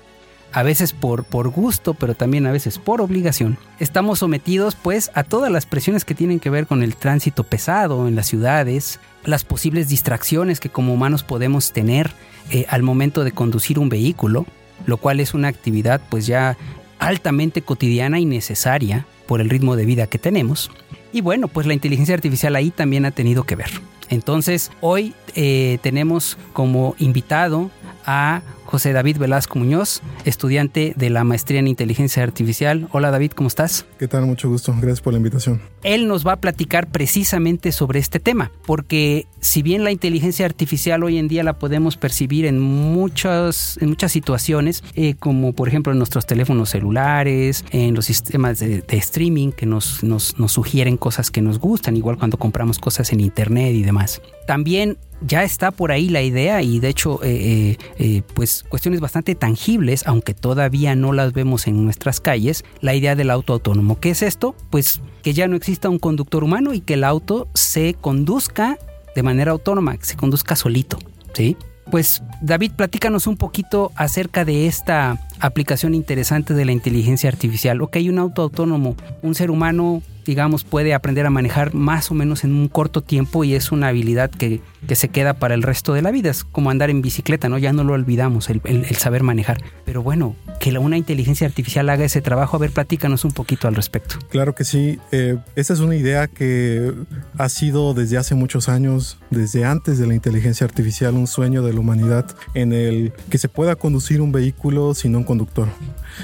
a 0.53 0.61
veces 0.61 0.93
por, 0.93 1.23
por 1.23 1.49
gusto, 1.49 1.95
pero 1.95 2.13
también 2.13 2.45
a 2.45 2.51
veces 2.51 2.77
por 2.77 3.01
obligación, 3.01 3.57
estamos 3.79 4.19
sometidos 4.19 4.75
pues 4.75 5.11
a 5.15 5.23
todas 5.23 5.51
las 5.51 5.65
presiones 5.65 6.05
que 6.05 6.13
tienen 6.13 6.39
que 6.39 6.51
ver 6.51 6.67
con 6.67 6.83
el 6.83 6.95
tránsito 6.95 7.43
pesado 7.43 8.07
en 8.07 8.15
las 8.15 8.27
ciudades, 8.27 8.99
las 9.25 9.43
posibles 9.43 9.89
distracciones 9.89 10.59
que 10.59 10.69
como 10.69 10.93
humanos 10.93 11.23
podemos 11.23 11.71
tener 11.73 12.11
eh, 12.51 12.65
al 12.69 12.83
momento 12.83 13.23
de 13.23 13.31
conducir 13.31 13.79
un 13.79 13.89
vehículo, 13.89 14.45
lo 14.85 14.97
cual 14.97 15.19
es 15.19 15.33
una 15.33 15.47
actividad 15.47 16.01
pues 16.09 16.27
ya 16.27 16.55
altamente 16.99 17.63
cotidiana 17.63 18.19
y 18.19 18.25
necesaria 18.25 19.05
por 19.27 19.41
el 19.41 19.49
ritmo 19.49 19.75
de 19.75 19.85
vida 19.85 20.07
que 20.07 20.19
tenemos. 20.19 20.69
Y 21.11 21.21
bueno, 21.21 21.47
pues 21.47 21.67
la 21.67 21.73
inteligencia 21.73 22.15
artificial 22.15 22.55
ahí 22.55 22.71
también 22.71 23.05
ha 23.05 23.11
tenido 23.11 23.43
que 23.43 23.55
ver. 23.55 23.71
Entonces, 24.09 24.71
hoy 24.81 25.13
eh, 25.35 25.79
tenemos 25.81 26.37
como 26.53 26.95
invitado 26.99 27.71
a 28.05 28.41
José 28.65 28.91
David 28.91 29.17
Velasco 29.17 29.59
Muñoz, 29.59 30.01
estudiante 30.25 30.93
de 30.95 31.09
la 31.09 31.23
maestría 31.23 31.59
en 31.59 31.67
inteligencia 31.67 32.23
artificial. 32.23 32.87
Hola 32.91 33.11
David, 33.11 33.31
¿cómo 33.31 33.47
estás? 33.47 33.85
¿Qué 33.99 34.07
tal? 34.07 34.25
Mucho 34.25 34.49
gusto. 34.49 34.73
Gracias 34.73 35.01
por 35.01 35.13
la 35.13 35.17
invitación. 35.17 35.61
Él 35.83 36.07
nos 36.07 36.25
va 36.25 36.33
a 36.33 36.35
platicar 36.37 36.87
precisamente 36.89 37.71
sobre 37.71 37.99
este 37.99 38.19
tema, 38.19 38.51
porque 38.65 39.27
si 39.41 39.61
bien 39.61 39.83
la 39.83 39.91
inteligencia 39.91 40.45
artificial 40.45 41.03
hoy 41.03 41.17
en 41.17 41.27
día 41.27 41.43
la 41.43 41.59
podemos 41.59 41.97
percibir 41.97 42.45
en 42.45 42.59
muchas, 42.59 43.77
en 43.79 43.89
muchas 43.89 44.11
situaciones, 44.11 44.83
eh, 44.95 45.15
como 45.19 45.53
por 45.53 45.67
ejemplo 45.67 45.91
en 45.91 45.99
nuestros 45.99 46.25
teléfonos 46.25 46.69
celulares, 46.69 47.63
en 47.71 47.93
los 47.93 48.05
sistemas 48.05 48.59
de, 48.59 48.83
streaming 48.87 49.51
que 49.51 49.65
nos, 49.65 50.03
nos, 50.03 50.39
nos 50.39 50.53
sugieren 50.53 50.97
cosas 50.97 51.29
que 51.29 51.41
nos 51.41 51.59
gustan, 51.59 51.97
igual 51.97 52.17
cuando 52.17 52.37
compramos 52.37 52.79
cosas 52.79 53.11
en 53.11 53.19
internet 53.19 53.75
y 53.75 53.83
demás. 53.83 54.21
También 54.45 54.97
ya 55.25 55.43
está 55.43 55.71
por 55.71 55.91
ahí 55.91 56.09
la 56.09 56.21
idea 56.21 56.61
y 56.61 56.79
de 56.79 56.89
hecho 56.89 57.23
eh, 57.23 57.29
eh, 57.31 57.77
eh, 57.97 58.21
pues 58.33 58.63
cuestiones 58.67 58.99
bastante 58.99 59.35
tangibles, 59.35 60.05
aunque 60.05 60.33
todavía 60.33 60.95
no 60.95 61.13
las 61.13 61.33
vemos 61.33 61.67
en 61.67 61.83
nuestras 61.83 62.19
calles, 62.19 62.63
la 62.81 62.93
idea 62.93 63.15
del 63.15 63.29
auto 63.29 63.53
autónomo. 63.53 63.99
¿Qué 63.99 64.09
es 64.09 64.21
esto? 64.21 64.55
Pues 64.69 65.01
que 65.21 65.33
ya 65.33 65.47
no 65.47 65.55
exista 65.55 65.89
un 65.89 65.99
conductor 65.99 66.43
humano 66.43 66.73
y 66.73 66.81
que 66.81 66.95
el 66.95 67.03
auto 67.03 67.47
se 67.53 67.93
conduzca 67.93 68.77
de 69.15 69.23
manera 69.23 69.51
autónoma, 69.51 69.97
que 69.97 70.05
se 70.05 70.17
conduzca 70.17 70.55
solito, 70.55 70.97
¿sí? 71.33 71.55
Pues 71.91 72.23
David, 72.41 72.71
platícanos 72.71 73.27
un 73.27 73.37
poquito 73.37 73.91
acerca 73.95 74.45
de 74.45 74.67
esta 74.67 75.19
aplicación 75.39 75.93
interesante 75.93 76.53
de 76.53 76.65
la 76.65 76.71
inteligencia 76.71 77.29
artificial. 77.29 77.81
Ok, 77.81 77.97
un 78.07 78.19
auto 78.19 78.41
autónomo, 78.41 78.95
un 79.21 79.35
ser 79.35 79.51
humano 79.51 80.01
digamos, 80.25 80.63
puede 80.63 80.93
aprender 80.93 81.25
a 81.25 81.29
manejar 81.29 81.73
más 81.73 82.11
o 82.11 82.13
menos 82.13 82.43
en 82.43 82.53
un 82.53 82.67
corto 82.67 83.01
tiempo 83.01 83.43
y 83.43 83.55
es 83.55 83.71
una 83.71 83.87
habilidad 83.87 84.29
que, 84.29 84.61
que 84.87 84.95
se 84.95 85.09
queda 85.09 85.33
para 85.33 85.55
el 85.55 85.63
resto 85.63 85.93
de 85.93 86.01
la 86.01 86.11
vida. 86.11 86.29
Es 86.29 86.43
como 86.43 86.69
andar 86.69 86.89
en 86.89 87.01
bicicleta, 87.01 87.49
¿no? 87.49 87.57
Ya 87.57 87.73
no 87.73 87.83
lo 87.83 87.93
olvidamos, 87.93 88.49
el, 88.49 88.61
el, 88.65 88.95
saber 88.95 89.23
manejar. 89.23 89.61
Pero 89.85 90.03
bueno, 90.03 90.35
que 90.59 90.73
una 90.77 90.97
inteligencia 90.97 91.47
artificial 91.47 91.89
haga 91.89 92.05
ese 92.05 92.21
trabajo, 92.21 92.57
a 92.57 92.59
ver, 92.59 92.71
platícanos 92.71 93.25
un 93.25 93.31
poquito 93.31 93.67
al 93.67 93.75
respecto. 93.75 94.15
Claro 94.29 94.55
que 94.55 94.63
sí. 94.63 94.99
Eh, 95.11 95.37
esta 95.55 95.73
es 95.73 95.79
una 95.79 95.95
idea 95.95 96.27
que 96.27 96.93
ha 97.37 97.49
sido 97.49 97.93
desde 97.93 98.17
hace 98.17 98.35
muchos 98.35 98.69
años, 98.69 99.19
desde 99.29 99.65
antes 99.65 99.99
de 99.99 100.07
la 100.07 100.13
inteligencia 100.13 100.65
artificial, 100.65 101.13
un 101.15 101.27
sueño 101.27 101.63
de 101.63 101.73
la 101.73 101.79
humanidad 101.79 102.25
en 102.53 102.73
el 102.73 103.13
que 103.29 103.37
se 103.37 103.49
pueda 103.49 103.75
conducir 103.75 104.21
un 104.21 104.31
vehículo 104.31 104.93
sin 104.93 105.15
un 105.15 105.23
conductor, 105.23 105.69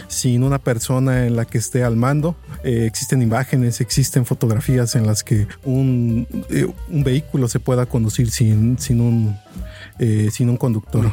sin 0.08 0.44
una 0.44 0.60
persona 0.60 1.26
en 1.26 1.36
la 1.36 1.46
que 1.46 1.58
esté 1.58 1.84
al 1.84 1.96
mando. 1.96 2.36
Eh, 2.64 2.86
existen 2.86 3.22
imágenes, 3.22 3.82
existen 3.90 4.24
fotografías 4.24 4.96
en 4.96 5.08
las 5.08 5.24
que 5.24 5.48
un, 5.64 6.28
eh, 6.52 6.68
un 6.90 7.04
vehículo 7.04 7.48
se 7.48 7.60
pueda 7.60 7.88
conducir 7.88 8.30
sin, 8.30 8.78
sin, 8.78 9.02
un, 9.02 9.36
eh, 9.98 10.30
sin 10.32 10.48
un 10.48 10.58
conductor 10.58 11.12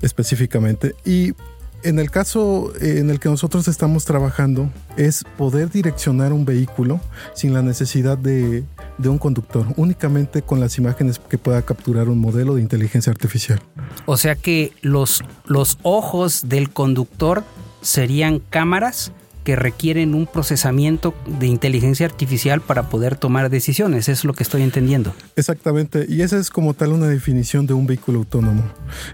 específicamente. 0.00 0.94
Y 1.04 1.34
en 1.82 1.98
el 1.98 2.10
caso 2.10 2.72
en 2.80 3.10
el 3.10 3.20
que 3.20 3.28
nosotros 3.28 3.68
estamos 3.68 4.06
trabajando 4.06 4.70
es 4.96 5.24
poder 5.36 5.68
direccionar 5.68 6.32
un 6.32 6.46
vehículo 6.46 7.02
sin 7.34 7.52
la 7.52 7.60
necesidad 7.60 8.16
de, 8.16 8.64
de, 8.96 9.08
un 9.10 9.18
conductor, 9.18 9.66
únicamente 9.76 10.40
con 10.40 10.58
las 10.58 10.78
imágenes 10.78 11.18
que 11.18 11.36
pueda 11.36 11.60
capturar 11.60 12.08
un 12.08 12.18
modelo 12.18 12.54
de 12.54 12.62
inteligencia 12.62 13.10
artificial. 13.10 13.60
O 14.06 14.16
sea 14.16 14.36
que 14.36 14.72
los, 14.80 15.22
los 15.44 15.76
ojos 15.82 16.48
del 16.48 16.70
conductor 16.70 17.44
serían 17.82 18.38
cámaras 18.38 19.12
que 19.44 19.56
requieren 19.56 20.14
un 20.14 20.26
procesamiento 20.26 21.14
de 21.26 21.46
inteligencia 21.46 22.06
artificial 22.06 22.60
para 22.60 22.88
poder 22.88 23.16
tomar 23.16 23.50
decisiones. 23.50 24.08
es 24.08 24.24
lo 24.24 24.34
que 24.34 24.42
estoy 24.42 24.62
entendiendo. 24.62 25.14
Exactamente. 25.36 26.06
Y 26.08 26.22
esa 26.22 26.38
es 26.38 26.50
como 26.50 26.74
tal 26.74 26.92
una 26.92 27.08
definición 27.08 27.66
de 27.66 27.74
un 27.74 27.86
vehículo 27.86 28.18
autónomo. 28.18 28.62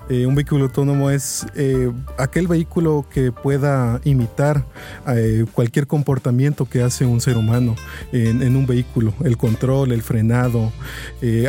Eh, 0.08 0.26
un 0.26 0.34
vehículo 0.34 0.64
autónomo 0.64 1.10
es 1.10 1.46
eh, 1.54 1.90
aquel 2.18 2.46
vehículo 2.46 3.06
que 3.12 3.32
pueda 3.32 4.00
imitar 4.04 4.64
eh, 5.06 5.44
cualquier 5.52 5.86
comportamiento 5.86 6.66
que 6.66 6.82
hace 6.82 7.06
un 7.06 7.20
ser 7.20 7.36
humano 7.36 7.74
en, 8.12 8.56
un 8.56 8.66
vehículo. 8.66 9.14
El 9.24 9.36
control, 9.36 9.92
el 9.92 10.02
frenado, 10.02 10.72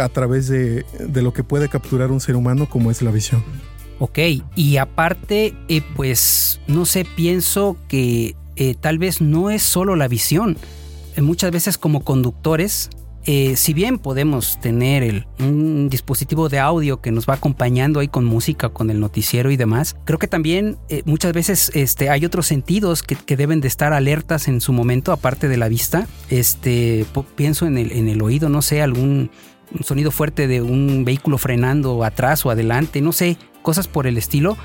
a 0.01 0.09
través 0.09 0.48
de, 0.48 0.86
de 1.00 1.21
lo 1.21 1.33
que 1.33 1.43
puede 1.43 1.69
capturar 1.69 2.12
un 2.12 2.19
ser 2.19 2.36
humano 2.36 2.69
como 2.69 2.91
es 2.91 3.01
la 3.01 3.12
visión. 3.12 3.43
Ok, 4.00 4.19
y 4.55 4.77
aparte, 4.77 5.53
pues 5.95 6.62
no 6.67 6.86
sé, 6.86 7.05
pienso 7.15 7.75
que 7.89 8.36
eh, 8.59 8.75
tal 8.79 8.99
vez 8.99 9.21
no 9.21 9.49
es 9.49 9.63
solo 9.63 9.95
la 9.95 10.09
visión. 10.09 10.57
Eh, 11.15 11.21
muchas 11.21 11.49
veces 11.49 11.77
como 11.77 12.03
conductores, 12.03 12.89
eh, 13.25 13.55
si 13.55 13.73
bien 13.73 13.99
podemos 13.99 14.59
tener 14.59 15.27
un 15.39 15.87
dispositivo 15.89 16.49
de 16.49 16.59
audio 16.59 16.99
que 16.99 17.11
nos 17.11 17.25
va 17.25 17.35
acompañando 17.35 18.01
ahí 18.01 18.09
con 18.09 18.25
música, 18.25 18.67
con 18.67 18.89
el 18.89 18.99
noticiero 18.99 19.49
y 19.49 19.55
demás, 19.55 19.95
creo 20.03 20.19
que 20.19 20.27
también 20.27 20.77
muchas 21.05 21.31
veces 21.31 21.71
este, 21.73 22.09
hay 22.09 22.25
otros 22.25 22.47
sentidos 22.47 23.01
que, 23.01 23.37
deben 23.37 23.61
de 23.61 23.69
estar 23.69 23.93
alertas 23.93 24.49
en 24.49 24.59
su 24.59 24.73
momento, 24.73 25.13
aparte 25.13 25.47
de 25.47 25.55
la 25.55 25.69
vista. 25.69 26.05
Este, 26.29 27.05
pienso 27.37 27.65
en 27.65 27.77
el, 27.77 27.93
en 27.93 28.09
el 28.09 28.21
oído, 28.21 28.49
no 28.49 28.61
sé, 28.61 28.81
algún 28.81 29.31
sonido 29.85 30.11
fuerte 30.11 30.47
de 30.47 30.61
un 30.61 31.05
vehículo 31.05 31.37
frenando 31.37 32.03
atrás 32.03 32.45
o 32.45 32.49
adelante, 32.49 32.99
no 32.99 33.13
sé, 33.13 33.37
cosas 33.61 33.87
por 33.87 34.05
el 34.05 34.17
estilo 34.17 34.57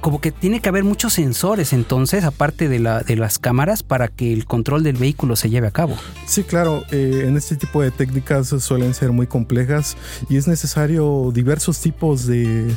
como 0.00 0.20
que 0.20 0.32
tiene 0.32 0.60
que 0.60 0.68
haber 0.68 0.84
muchos 0.84 1.14
sensores 1.14 1.72
entonces, 1.72 2.24
aparte 2.24 2.68
de, 2.68 2.78
la, 2.78 3.00
de 3.02 3.16
las 3.16 3.38
cámaras, 3.38 3.82
para 3.82 4.08
que 4.08 4.32
el 4.32 4.46
control 4.46 4.82
del 4.82 4.96
vehículo 4.96 5.36
se 5.36 5.50
lleve 5.50 5.66
a 5.66 5.70
cabo. 5.70 5.96
Sí, 6.26 6.44
claro, 6.44 6.84
eh, 6.90 7.24
en 7.26 7.36
este 7.36 7.56
tipo 7.56 7.82
de 7.82 7.90
técnicas 7.90 8.48
suelen 8.48 8.94
ser 8.94 9.12
muy 9.12 9.26
complejas 9.26 9.96
y 10.28 10.36
es 10.36 10.46
necesario 10.48 11.30
diversos 11.32 11.80
tipos 11.80 12.26
de, 12.26 12.74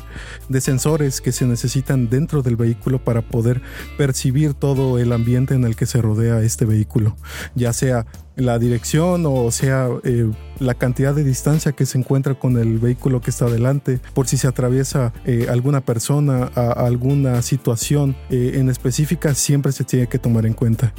de 0.49 0.61
sensores 0.61 1.21
que 1.21 1.31
se 1.31 1.45
necesitan 1.45 2.09
dentro 2.09 2.41
del 2.41 2.55
vehículo 2.55 3.03
para 3.03 3.21
poder 3.21 3.61
percibir 3.97 4.53
todo 4.53 4.99
el 4.99 5.11
ambiente 5.11 5.53
en 5.53 5.63
el 5.63 5.75
que 5.75 5.85
se 5.85 6.01
rodea 6.01 6.41
este 6.41 6.65
vehículo, 6.65 7.15
ya 7.55 7.73
sea 7.73 8.05
la 8.35 8.59
dirección 8.59 9.25
o 9.25 9.51
sea 9.51 9.89
eh, 10.03 10.29
la 10.59 10.75
cantidad 10.75 11.15
de 11.15 11.23
distancia 11.23 11.71
que 11.71 11.87
se 11.87 11.97
encuentra 11.97 12.35
con 12.35 12.57
el 12.57 12.77
vehículo 12.77 13.19
que 13.19 13.31
está 13.31 13.45
adelante, 13.45 13.99
por 14.13 14.27
si 14.27 14.37
se 14.37 14.47
atraviesa 14.47 15.11
eh, 15.25 15.47
alguna 15.49 15.81
persona, 15.81 16.45
alguna 16.45 17.41
situación 17.41 18.15
eh, 18.29 18.53
en 18.55 18.69
específica, 18.69 19.33
siempre 19.33 19.71
se 19.71 19.83
tiene 19.83 20.07
que 20.07 20.19
tomar 20.19 20.45
en 20.45 20.53
cuenta. 20.53 20.93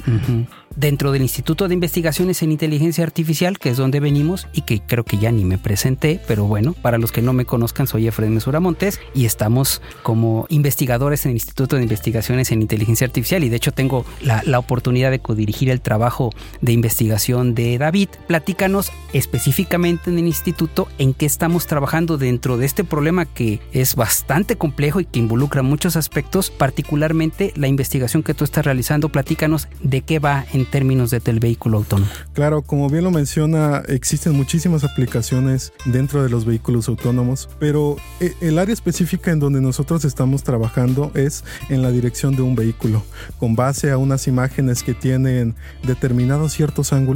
Dentro 0.75 1.13
del 1.13 1.21
Instituto 1.21 1.67
de 1.69 1.75
Investigaciones 1.75 2.43
en 2.43 2.51
Inteligencia 2.51 3.05
Artificial, 3.05 3.57
que 3.57 3.69
es 3.69 3.77
donde 3.77 4.01
venimos 4.01 4.47
y 4.53 4.61
que 4.61 4.81
creo 4.81 5.05
que 5.05 5.17
ya 5.17 5.31
ni 5.31 5.45
me 5.45 5.57
presenté, 5.57 6.19
pero 6.27 6.43
bueno, 6.45 6.73
para 6.73 6.97
los 6.97 7.13
que 7.13 7.21
no 7.21 7.31
me 7.31 7.45
conozcan, 7.45 7.87
soy 7.87 8.07
Efraín 8.07 8.33
Mesura 8.33 8.59
Montes 8.59 8.99
y 9.13 9.25
estamos 9.25 9.81
como 10.01 10.45
investigadores 10.49 11.25
en 11.25 11.31
el 11.31 11.37
Instituto 11.37 11.77
de 11.77 11.83
Investigaciones 11.83 12.51
en 12.51 12.61
Inteligencia 12.61 13.07
Artificial 13.07 13.45
y 13.45 13.49
de 13.49 13.55
hecho 13.55 13.71
tengo 13.71 14.05
la, 14.21 14.43
la 14.45 14.59
oportunidad 14.59 15.11
de 15.11 15.19
codirigir 15.19 15.69
el 15.69 15.79
trabajo 15.79 16.31
de 16.59 16.73
investigación 16.73 17.22
de 17.23 17.77
David. 17.77 18.09
Platícanos 18.27 18.91
específicamente 19.13 20.09
en 20.09 20.19
el 20.19 20.27
instituto 20.27 20.87
en 20.97 21.13
qué 21.13 21.25
estamos 21.25 21.67
trabajando 21.67 22.17
dentro 22.17 22.57
de 22.57 22.65
este 22.65 22.83
problema 22.83 23.25
que 23.25 23.61
es 23.71 23.95
bastante 23.95 24.57
complejo 24.57 24.99
y 24.99 25.05
que 25.05 25.19
involucra 25.19 25.63
muchos 25.63 25.95
aspectos, 25.95 26.51
particularmente 26.51 27.53
la 27.55 27.67
investigación 27.67 28.23
que 28.23 28.33
tú 28.33 28.43
estás 28.43 28.65
realizando. 28.65 29.09
Platícanos 29.09 29.67
de 29.81 30.01
qué 30.01 30.19
va 30.19 30.45
en 30.53 30.65
términos 30.65 31.09
de 31.09 31.23
del 31.23 31.39
vehículo 31.39 31.77
autónomo. 31.77 32.09
Claro, 32.33 32.61
como 32.61 32.89
bien 32.89 33.03
lo 33.03 33.11
menciona, 33.11 33.83
existen 33.87 34.33
muchísimas 34.33 34.83
aplicaciones 34.83 35.73
dentro 35.85 36.23
de 36.23 36.29
los 36.29 36.45
vehículos 36.45 36.87
autónomos, 36.87 37.49
pero 37.59 37.97
eh, 38.19 38.33
el 38.41 38.59
área 38.59 38.73
específica 38.73 39.31
en 39.31 39.39
donde 39.39 39.61
nosotros 39.61 40.05
estamos 40.05 40.43
trabajando 40.43 41.11
es 41.15 41.43
en 41.69 41.81
la 41.81 41.91
dirección 41.91 42.35
de 42.35 42.41
un 42.41 42.55
vehículo. 42.55 43.03
Con 43.39 43.55
base 43.55 43.91
a 43.91 43.97
unas 43.97 44.27
imágenes 44.27 44.83
que 44.83 44.93
tienen 44.93 45.55
determinados 45.83 46.53
ciertos 46.53 46.93
ángulos, 46.93 47.12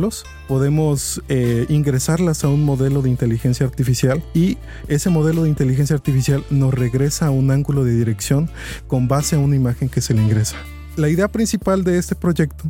podemos 0.47 1.21
eh, 1.27 1.65
ingresarlas 1.69 2.43
a 2.43 2.49
un 2.49 2.63
modelo 2.63 3.01
de 3.01 3.09
inteligencia 3.09 3.65
artificial 3.65 4.23
y 4.33 4.57
ese 4.87 5.09
modelo 5.09 5.43
de 5.43 5.49
inteligencia 5.49 5.95
artificial 5.95 6.43
nos 6.49 6.73
regresa 6.73 7.27
a 7.27 7.31
un 7.31 7.51
ángulo 7.51 7.83
de 7.83 7.95
dirección 7.95 8.49
con 8.87 9.07
base 9.07 9.35
a 9.35 9.39
una 9.39 9.55
imagen 9.55 9.89
que 9.89 10.01
se 10.01 10.13
le 10.13 10.21
ingresa. 10.21 10.55
La 10.95 11.09
idea 11.09 11.27
principal 11.27 11.83
de 11.83 11.97
este 11.97 12.15
proyecto 12.15 12.65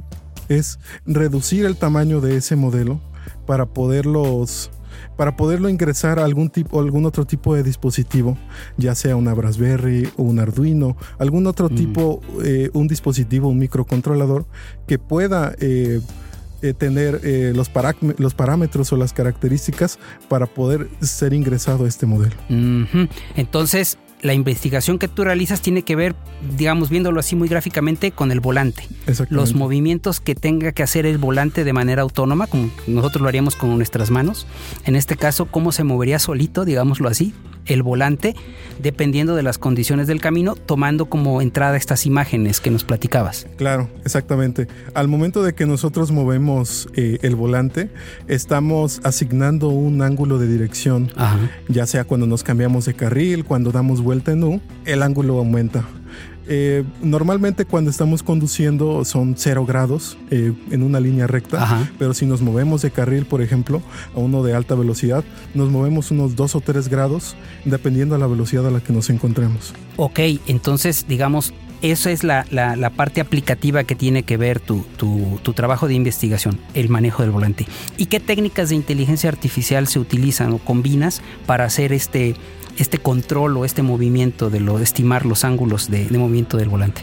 es 0.49 0.79
reducir 1.05 1.65
el 1.65 1.75
tamaño 1.75 2.21
de 2.21 2.37
ese 2.37 2.55
modelo 2.55 2.99
para 3.45 3.65
poderlos 3.65 4.71
para 5.15 5.35
poderlo 5.35 5.69
ingresar 5.69 6.19
a 6.19 6.25
algún 6.25 6.49
tipo 6.49 6.79
algún 6.79 7.05
otro 7.05 7.25
tipo 7.25 7.55
de 7.55 7.63
dispositivo, 7.63 8.37
ya 8.77 8.95
sea 8.95 9.15
una 9.15 9.33
Raspberry 9.33 10.09
o 10.15 10.23
un 10.23 10.39
Arduino, 10.39 10.95
algún 11.17 11.47
otro 11.47 11.69
mm. 11.69 11.75
tipo, 11.75 12.21
eh, 12.43 12.69
un 12.73 12.87
dispositivo, 12.87 13.49
un 13.49 13.59
microcontrolador 13.59 14.45
que 14.87 14.99
pueda 14.99 15.55
eh, 15.59 16.01
eh, 16.61 16.73
tener 16.73 17.21
los, 17.55 17.69
los, 18.17 18.33
parámetros 18.33 18.93
o 18.93 18.97
las 18.97 19.13
características 19.13 19.99
para 20.27 20.45
poder 20.45 20.87
ser 21.01 21.33
ingresado 21.33 21.85
a 21.85 21.87
este 21.87 22.05
modelo. 22.05 22.35
Entonces, 23.35 23.97
la 24.21 24.33
investigación 24.33 24.97
que 24.97 25.07
tú 25.07 25.23
realizas 25.23 25.61
tiene 25.61 25.83
que 25.83 25.95
ver, 25.95 26.15
digamos, 26.57 26.89
viéndolo 26.89 27.19
así 27.19 27.35
muy 27.35 27.47
gráficamente, 27.47 28.11
con 28.11 28.31
el 28.31 28.39
volante. 28.39 28.87
Los 29.29 29.53
movimientos 29.53 30.19
que 30.19 30.35
tenga 30.35 30.71
que 30.71 30.83
hacer 30.83 31.05
el 31.05 31.17
volante 31.17 31.63
de 31.63 31.73
manera 31.73 32.01
autónoma, 32.01 32.47
como 32.47 32.71
nosotros 32.87 33.21
lo 33.21 33.27
haríamos 33.27 33.55
con 33.55 33.75
nuestras 33.75 34.09
manos. 34.09 34.47
En 34.85 34.95
este 34.95 35.15
caso, 35.15 35.45
cómo 35.45 35.71
se 35.71 35.83
movería 35.83 36.19
solito, 36.19 36.65
digámoslo 36.65 37.09
así, 37.09 37.33
el 37.67 37.83
volante, 37.83 38.35
dependiendo 38.81 39.35
de 39.35 39.43
las 39.43 39.57
condiciones 39.57 40.07
del 40.07 40.21
camino, 40.21 40.55
tomando 40.55 41.05
como 41.05 41.41
entrada 41.41 41.77
estas 41.77 42.05
imágenes 42.05 42.59
que 42.59 42.71
nos 42.71 42.83
platicabas. 42.83 43.47
Claro, 43.57 43.89
exactamente. 44.03 44.67
Al 44.93 45.07
momento 45.07 45.43
de 45.43 45.53
que 45.53 45.65
nosotros 45.65 46.11
movemos 46.11 46.87
eh, 46.95 47.19
el 47.21 47.35
volante, 47.35 47.89
estamos 48.27 49.01
asignando 49.03 49.69
un 49.69 50.01
ángulo 50.01 50.37
de 50.37 50.47
dirección, 50.47 51.11
ya 51.67 51.85
sea 51.85 52.03
cuando 52.03 52.27
nos 52.27 52.43
cambiamos 52.43 52.85
de 52.85 52.93
carril, 52.93 53.45
cuando 53.45 53.71
damos 53.71 54.01
vuelta 54.01 54.31
en 54.31 54.43
U, 54.43 54.61
el 54.85 55.03
ángulo 55.03 55.37
aumenta. 55.37 55.85
Eh, 56.49 56.83
normalmente 57.01 57.65
cuando 57.65 57.91
estamos 57.91 58.23
conduciendo 58.23 59.03
son 59.03 59.35
0 59.37 59.65
grados 59.65 60.17
eh, 60.31 60.53
en 60.71 60.83
una 60.83 60.99
línea 60.99 61.27
recta, 61.27 61.89
pero 61.99 62.13
si 62.13 62.25
nos 62.25 62.41
movemos 62.41 62.81
de 62.81 62.91
carril, 62.91 63.25
por 63.25 63.41
ejemplo, 63.41 63.81
a 64.15 64.19
uno 64.19 64.43
de 64.43 64.55
alta 64.55 64.75
velocidad, 64.75 65.23
nos 65.53 65.69
movemos 65.69 66.11
unos 66.11 66.35
2 66.35 66.55
o 66.55 66.61
3 66.61 66.87
grados 66.87 67.35
dependiendo 67.65 68.15
de 68.15 68.21
la 68.21 68.27
velocidad 68.27 68.65
a 68.67 68.71
la 68.71 68.79
que 68.79 68.93
nos 68.93 69.09
encontremos. 69.09 69.73
Ok, 69.97 70.19
entonces 70.47 71.05
digamos, 71.07 71.53
esa 71.81 72.11
es 72.11 72.23
la, 72.23 72.45
parte 72.95 73.21
aplicativa 73.21 73.83
que 73.83 73.95
tiene 73.95 74.23
que 74.23 74.37
ver 74.37 74.59
tu, 74.59 74.85
tu, 74.97 75.53
trabajo 75.53 75.87
de 75.87 75.93
investigación, 75.93 76.59
el 76.73 76.89
manejo 76.89 77.23
del 77.23 77.31
volante. 77.31 77.65
¿Y 77.97 78.07
qué 78.07 78.19
técnicas 78.19 78.69
de 78.69 78.75
inteligencia 78.75 79.29
artificial 79.29 79.87
se 79.87 79.99
utilizan 79.99 80.53
o 80.53 80.57
combinas 80.57 81.21
para 81.45 81.65
hacer 81.65 81.93
este, 81.93 82.35
este 82.77 82.97
control 82.97 83.57
o 83.57 83.65
este 83.65 83.81
movimiento 83.81 84.49
de 84.49 84.61
estimar 84.81 85.25
los 85.25 85.43
ángulos 85.43 85.89
de, 85.89 86.07
movimiento 86.17 86.57
del 86.57 86.69
volante? 86.69 87.01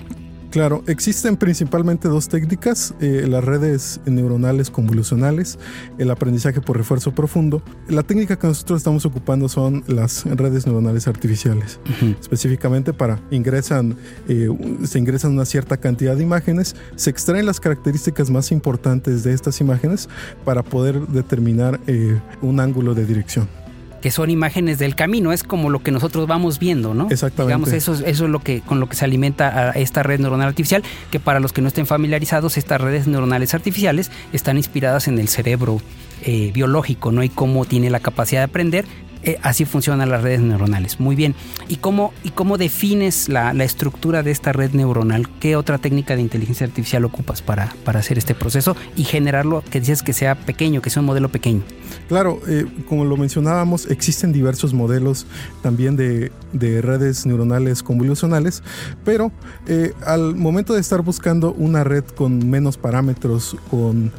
Claro, 0.54 0.84
existen 0.86 1.36
principalmente 1.36 2.06
dos 2.06 2.28
técnicas, 2.28 2.94
eh, 3.00 3.26
las 3.28 3.42
redes 3.42 4.00
neuronales 4.06 4.70
convolucionales, 4.70 5.58
el 5.98 6.12
aprendizaje 6.12 6.60
por 6.60 6.76
refuerzo 6.76 7.12
profundo. 7.12 7.60
La 7.88 8.04
técnica 8.04 8.38
que 8.38 8.46
nosotros 8.46 8.76
estamos 8.76 9.04
ocupando 9.04 9.48
son 9.48 9.82
las 9.88 10.24
redes 10.24 10.64
neuronales 10.64 11.08
artificiales, 11.08 11.80
específicamente 12.20 12.92
para 12.92 13.20
ingresan, 13.32 13.96
eh, 14.28 14.48
se 14.84 15.00
ingresan 15.00 15.32
una 15.32 15.44
cierta 15.44 15.76
cantidad 15.78 16.14
de 16.14 16.22
imágenes, 16.22 16.76
se 16.94 17.10
extraen 17.10 17.46
las 17.46 17.58
características 17.58 18.30
más 18.30 18.52
importantes 18.52 19.24
de 19.24 19.32
estas 19.32 19.60
imágenes 19.60 20.08
para 20.44 20.62
poder 20.62 21.00
determinar 21.08 21.80
eh, 21.88 22.16
un 22.42 22.60
ángulo 22.60 22.94
de 22.94 23.04
dirección 23.06 23.63
que 24.04 24.10
son 24.10 24.28
imágenes 24.28 24.78
del 24.78 24.94
camino, 24.94 25.32
es 25.32 25.42
como 25.42 25.70
lo 25.70 25.82
que 25.82 25.90
nosotros 25.90 26.26
vamos 26.26 26.58
viendo, 26.58 26.92
¿no? 26.92 27.08
Exactamente. 27.08 27.46
Digamos, 27.46 27.72
eso, 27.72 27.94
eso 27.94 28.24
es 28.26 28.30
lo 28.30 28.38
que, 28.38 28.60
con 28.60 28.78
lo 28.78 28.86
que 28.86 28.96
se 28.96 29.06
alimenta 29.06 29.70
a 29.70 29.70
esta 29.70 30.02
red 30.02 30.20
neuronal 30.20 30.48
artificial, 30.48 30.82
que 31.10 31.20
para 31.20 31.40
los 31.40 31.54
que 31.54 31.62
no 31.62 31.68
estén 31.68 31.86
familiarizados, 31.86 32.58
estas 32.58 32.82
redes 32.82 33.06
neuronales 33.06 33.54
artificiales 33.54 34.10
están 34.34 34.58
inspiradas 34.58 35.08
en 35.08 35.18
el 35.18 35.28
cerebro 35.28 35.80
eh, 36.20 36.50
biológico, 36.52 37.12
¿no? 37.12 37.22
Y 37.22 37.30
cómo 37.30 37.64
tiene 37.64 37.88
la 37.88 37.98
capacidad 37.98 38.42
de 38.42 38.44
aprender, 38.44 38.84
eh, 39.24 39.38
así 39.42 39.64
funcionan 39.64 40.10
las 40.10 40.22
redes 40.22 40.40
neuronales. 40.40 41.00
Muy 41.00 41.16
bien. 41.16 41.34
¿Y 41.68 41.76
cómo, 41.76 42.12
y 42.22 42.30
cómo 42.30 42.58
defines 42.58 43.28
la, 43.28 43.52
estructura 43.64 44.22
de 44.22 44.30
esta 44.30 44.52
red 44.52 44.72
neuronal? 44.72 45.28
¿Qué 45.40 45.56
otra 45.56 45.78
técnica 45.78 46.16
de 46.16 46.22
inteligencia 46.22 46.66
artificial 46.66 47.04
ocupas 47.04 47.40
para, 47.40 47.74
para 47.84 48.00
hacer 48.00 48.18
este 48.18 48.34
proceso 48.34 48.76
y 48.96 49.04
generarlo, 49.04 49.64
que 49.70 49.80
dices 49.80 50.02
que 50.02 50.12
sea 50.12 50.34
pequeño, 50.34 50.82
que 50.82 50.90
sea 50.90 51.00
un 51.00 51.06
modelo 51.06 51.30
pequeño? 51.30 51.62
Claro, 52.08 52.40
eh, 52.46 52.66
como 52.88 53.06
lo 53.06 53.16
mencionábamos, 53.16 53.86
existen 53.86 54.32
diversos 54.32 54.74
modelos 54.74 55.26
también 55.62 55.96
de, 55.96 56.30
redes 56.52 57.24
neuronales 57.24 57.82
convolucionales, 57.82 58.62
pero 59.04 59.32
eh, 59.66 59.92
al 60.04 60.34
momento 60.34 60.74
de 60.74 60.80
estar 60.80 61.02
buscando 61.02 61.52
una 61.52 61.84
red 61.84 62.04
con 62.04 62.50
menos 62.50 62.76
parámetros, 62.76 63.56
con 63.70 64.12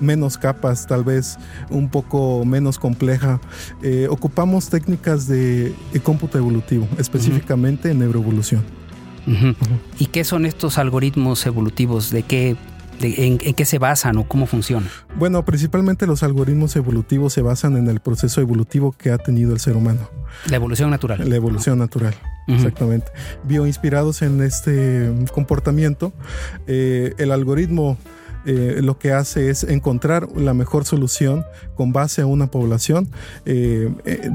menos 0.00 0.38
capas, 0.38 0.86
tal 0.86 1.04
vez 1.04 1.38
un 1.70 1.88
poco 1.88 2.44
menos 2.44 2.78
compleja. 2.78 3.40
Eh, 3.82 4.06
ocupamos 4.10 4.68
técnicas 4.68 5.26
de, 5.26 5.74
cómputo 6.02 6.38
evolutivo, 6.38 6.88
específicamente 6.98 7.90
en 7.90 8.00
neuroevolución. 8.00 8.62
¿Y 9.98 10.06
qué 10.06 10.24
son 10.24 10.44
estos 10.46 10.78
algoritmos 10.78 11.46
evolutivos? 11.46 12.10
¿De 12.10 12.22
qué 12.22 12.56
en, 13.02 13.38
qué 13.38 13.64
se 13.64 13.78
basan 13.78 14.16
o 14.18 14.24
cómo 14.24 14.46
funcionan? 14.46 14.88
Bueno, 15.16 15.44
principalmente 15.44 16.06
los 16.06 16.22
algoritmos 16.22 16.76
evolutivos 16.76 17.32
se 17.32 17.42
basan 17.42 17.76
en 17.76 17.88
el 17.88 18.00
proceso 18.00 18.40
evolutivo 18.40 18.92
que 18.92 19.10
ha 19.10 19.18
tenido 19.18 19.52
el 19.52 19.60
ser 19.60 19.76
humano. 19.76 20.08
La 20.48 20.56
evolución 20.56 20.90
natural. 20.90 21.28
La 21.28 21.36
evolución 21.36 21.78
natural, 21.78 22.14
exactamente. 22.46 23.10
Bioinspirados 23.44 24.22
en 24.22 24.42
este 24.42 25.10
comportamiento, 25.32 26.12
eh, 26.66 27.14
el 27.18 27.32
algoritmo 27.32 27.96
eh, 28.46 28.80
lo 28.82 28.98
que 28.98 29.12
hace 29.12 29.50
es 29.50 29.64
encontrar 29.64 30.28
la 30.36 30.54
mejor 30.54 30.84
solución 30.84 31.44
con 31.74 31.92
base 31.92 32.22
a 32.22 32.26
una 32.26 32.50
población. 32.50 33.08
Eh, 33.44 33.92
eh, 34.04 34.30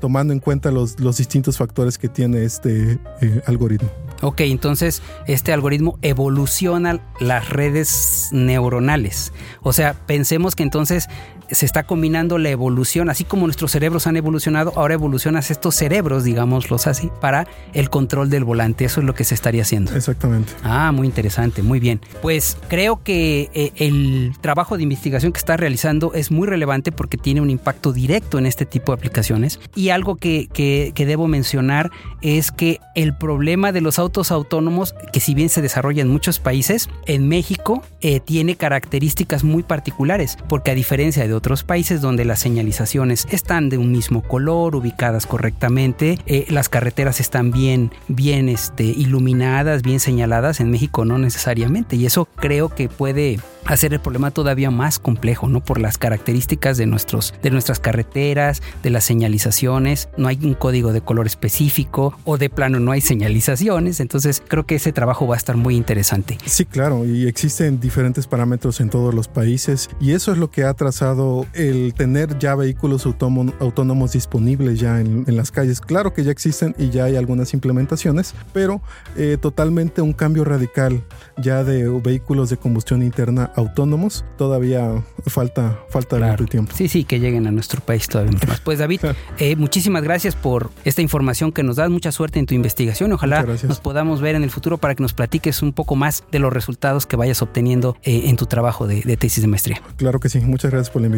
tomando 0.00 0.32
en 0.32 0.40
cuenta 0.40 0.70
los, 0.70 0.96
distintos 1.16 1.56
factores 1.56 1.96
que 1.96 2.08
tiene 2.08 2.44
este 2.44 2.98
algoritmo. 3.46 3.88
Ok, 4.20 4.42
entonces 4.42 5.02
este 5.26 5.52
algoritmo 5.52 5.98
evoluciona 6.02 7.00
las 7.18 7.48
redes 7.48 8.28
neuronales. 8.30 9.32
O 9.62 9.72
sea, 9.72 9.94
pensemos 9.94 10.54
que 10.54 10.62
entonces 10.62 11.08
se 11.50 11.66
está 11.66 11.84
combinando 11.84 12.38
la 12.38 12.50
evolución, 12.50 13.10
así 13.10 13.24
como 13.24 13.46
nuestros 13.46 13.70
cerebros 13.70 14.06
han 14.06 14.16
evolucionado, 14.16 14.72
ahora 14.76 14.94
evolucionas 14.94 15.50
estos 15.50 15.74
cerebros, 15.74 16.24
digámoslos 16.24 16.86
así, 16.86 17.10
para 17.20 17.46
el 17.72 17.90
control 17.90 18.30
del 18.30 18.44
volante. 18.44 18.84
Eso 18.84 19.00
es 19.00 19.06
lo 19.06 19.14
que 19.14 19.24
se 19.24 19.34
estaría 19.34 19.62
haciendo. 19.62 19.94
Exactamente. 19.94 20.52
Ah, 20.62 20.92
muy 20.92 21.06
interesante, 21.06 21.62
muy 21.62 21.80
bien. 21.80 22.00
Pues 22.22 22.56
creo 22.68 23.02
que 23.02 23.50
eh, 23.54 23.72
el 23.76 24.34
trabajo 24.40 24.76
de 24.76 24.82
investigación 24.82 25.32
que 25.32 25.38
está 25.38 25.56
realizando 25.56 26.12
es 26.14 26.30
muy 26.30 26.46
relevante 26.46 26.92
porque 26.92 27.16
tiene 27.16 27.40
un 27.40 27.50
impacto 27.50 27.92
directo 27.92 28.38
en 28.38 28.46
este 28.46 28.66
tipo 28.66 28.92
de 28.92 28.96
aplicaciones. 28.96 29.60
Y 29.74 29.90
algo 29.90 30.16
que, 30.16 30.48
debo 30.96 31.28
mencionar 31.28 31.90
es 32.22 32.50
que 32.50 32.80
el 32.94 33.16
problema 33.16 33.72
de 33.72 33.80
los 33.80 33.98
autos 33.98 34.30
autónomos, 34.30 34.94
que 35.12 35.20
si 35.20 35.34
bien 35.34 35.48
se 35.48 35.62
desarrolla 35.62 36.02
en 36.02 36.08
muchos 36.08 36.40
países, 36.40 36.88
en 37.06 37.28
México 37.28 37.82
eh, 38.00 38.20
tiene 38.20 38.56
características 38.56 39.44
muy 39.44 39.62
particulares, 39.62 40.36
porque 40.48 40.72
a 40.72 40.74
diferencia 40.74 41.26
de 41.26 41.34
otros 41.36 41.62
países 41.62 42.00
donde 42.00 42.24
las 42.24 42.40
señalizaciones 42.40 43.26
están 43.30 43.68
de 43.68 43.78
un 43.78 43.92
mismo 43.92 44.22
color, 44.22 44.76
ubicadas 44.76 45.26
correctamente, 45.26 46.18
eh, 46.26 46.46
las 46.48 46.68
carreteras 46.68 47.20
están 47.20 47.50
bien, 47.50 47.92
bien 48.08 48.48
este, 48.48 48.84
iluminadas, 48.84 49.82
bien 49.82 50.00
señaladas, 50.00 50.60
en 50.60 50.70
México 50.70 51.04
no 51.04 51.18
necesariamente, 51.18 51.96
y 51.96 52.06
eso 52.06 52.26
creo 52.36 52.68
que 52.68 52.88
puede 52.88 53.38
hacer 53.66 53.92
el 53.92 54.00
problema 54.00 54.30
todavía 54.30 54.70
más 54.70 54.98
complejo, 54.98 55.48
¿no? 55.48 55.60
Por 55.62 55.80
las 55.80 55.98
características 55.98 56.76
de, 56.76 56.86
nuestros, 56.86 57.34
de 57.42 57.50
nuestras 57.50 57.80
carreteras, 57.80 58.62
de 58.82 58.90
las 58.90 59.04
señalizaciones, 59.04 60.08
no 60.16 60.28
hay 60.28 60.38
un 60.42 60.54
código 60.54 60.92
de 60.92 61.00
color 61.00 61.26
específico 61.26 62.16
o 62.24 62.38
de 62.38 62.48
plano 62.48 62.80
no 62.80 62.92
hay 62.92 63.00
señalizaciones, 63.00 64.00
entonces 64.00 64.42
creo 64.46 64.66
que 64.66 64.76
ese 64.76 64.92
trabajo 64.92 65.26
va 65.26 65.34
a 65.34 65.38
estar 65.38 65.56
muy 65.56 65.76
interesante. 65.76 66.38
Sí, 66.46 66.64
claro, 66.64 67.04
y 67.04 67.26
existen 67.26 67.80
diferentes 67.80 68.26
parámetros 68.26 68.80
en 68.80 68.90
todos 68.90 69.14
los 69.14 69.28
países 69.28 69.88
y 70.00 70.12
eso 70.12 70.32
es 70.32 70.38
lo 70.38 70.50
que 70.50 70.64
ha 70.64 70.74
trazado 70.74 71.25
el 71.54 71.94
tener 71.94 72.38
ya 72.38 72.54
vehículos 72.54 73.06
autónomos 73.06 74.12
disponibles 74.12 74.80
ya 74.80 75.00
en, 75.00 75.24
las 75.28 75.50
calles. 75.50 75.80
Claro 75.80 76.14
que 76.14 76.24
ya 76.24 76.30
existen 76.30 76.74
y 76.78 76.90
ya 76.90 77.04
hay 77.04 77.16
algunas 77.16 77.52
implementaciones, 77.54 78.34
pero 78.52 78.80
eh, 79.16 79.36
totalmente 79.40 80.02
un 80.02 80.12
cambio 80.12 80.44
radical 80.44 81.02
ya 81.36 81.64
de 81.64 81.88
vehículos 82.00 82.50
de 82.50 82.56
combustión 82.56 83.02
interna 83.02 83.50
autónomos, 83.56 84.24
todavía 84.38 85.02
falta, 85.26 85.78
falta 85.90 86.16
claro. 86.16 86.46
tiempo. 86.46 86.72
Sí, 86.74 86.88
sí, 86.88 87.04
que 87.04 87.20
lleguen 87.20 87.46
a 87.46 87.50
nuestro 87.50 87.80
país 87.80 88.08
todavía 88.08 88.38
más. 88.46 88.60
Pues 88.60 88.78
David, 88.78 89.00
eh, 89.38 89.56
muchísimas 89.56 90.02
gracias 90.02 90.34
por 90.34 90.70
esta 90.84 91.02
información 91.02 91.52
que 91.52 91.62
nos 91.62 91.76
das, 91.76 91.90
mucha 91.90 92.12
suerte 92.12 92.38
en 92.38 92.46
tu 92.46 92.54
investigación. 92.54 93.12
Ojalá 93.12 93.42
nos 93.42 93.80
podamos 93.80 94.20
ver 94.20 94.34
en 94.34 94.42
el 94.42 94.50
futuro 94.50 94.78
para 94.78 94.94
que 94.94 95.02
nos 95.02 95.12
platiques 95.12 95.62
un 95.62 95.72
poco 95.72 95.96
más 95.96 96.24
de 96.30 96.38
los 96.38 96.52
resultados 96.52 97.06
que 97.06 97.16
vayas 97.16 97.42
obteniendo 97.42 97.96
eh, 98.02 98.22
en 98.26 98.36
tu 98.36 98.46
trabajo 98.46 98.86
de, 98.86 99.16
tesis 99.16 99.42
de 99.42 99.48
maestría. 99.48 99.82
Claro 99.96 100.20
que 100.20 100.28
sí, 100.28 100.40
muchas 100.40 100.70
gracias 100.70 100.90
por 100.90 101.02
la 101.02 101.06
invitación. 101.06 101.15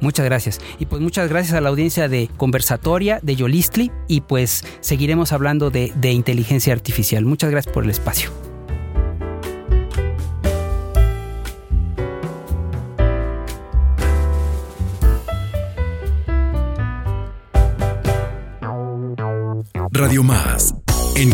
Muchas 0.00 0.24
gracias. 0.24 0.60
Y 0.78 0.86
pues 0.86 1.00
muchas 1.02 1.28
gracias 1.28 1.54
a 1.54 1.60
la 1.60 1.68
audiencia 1.68 2.08
de 2.08 2.28
Conversatoria, 2.36 3.20
de 3.22 3.36
Yolistli, 3.36 3.90
y 4.08 4.22
pues 4.22 4.64
seguiremos 4.80 5.32
hablando 5.32 5.70
de, 5.70 5.92
de 5.96 6.12
inteligencia 6.12 6.72
artificial. 6.72 7.24
Muchas 7.24 7.50
gracias 7.50 7.72
por 7.72 7.84
el 7.84 7.90
espacio. 7.90 8.30
Radio 19.92 20.22
Más, 20.22 20.74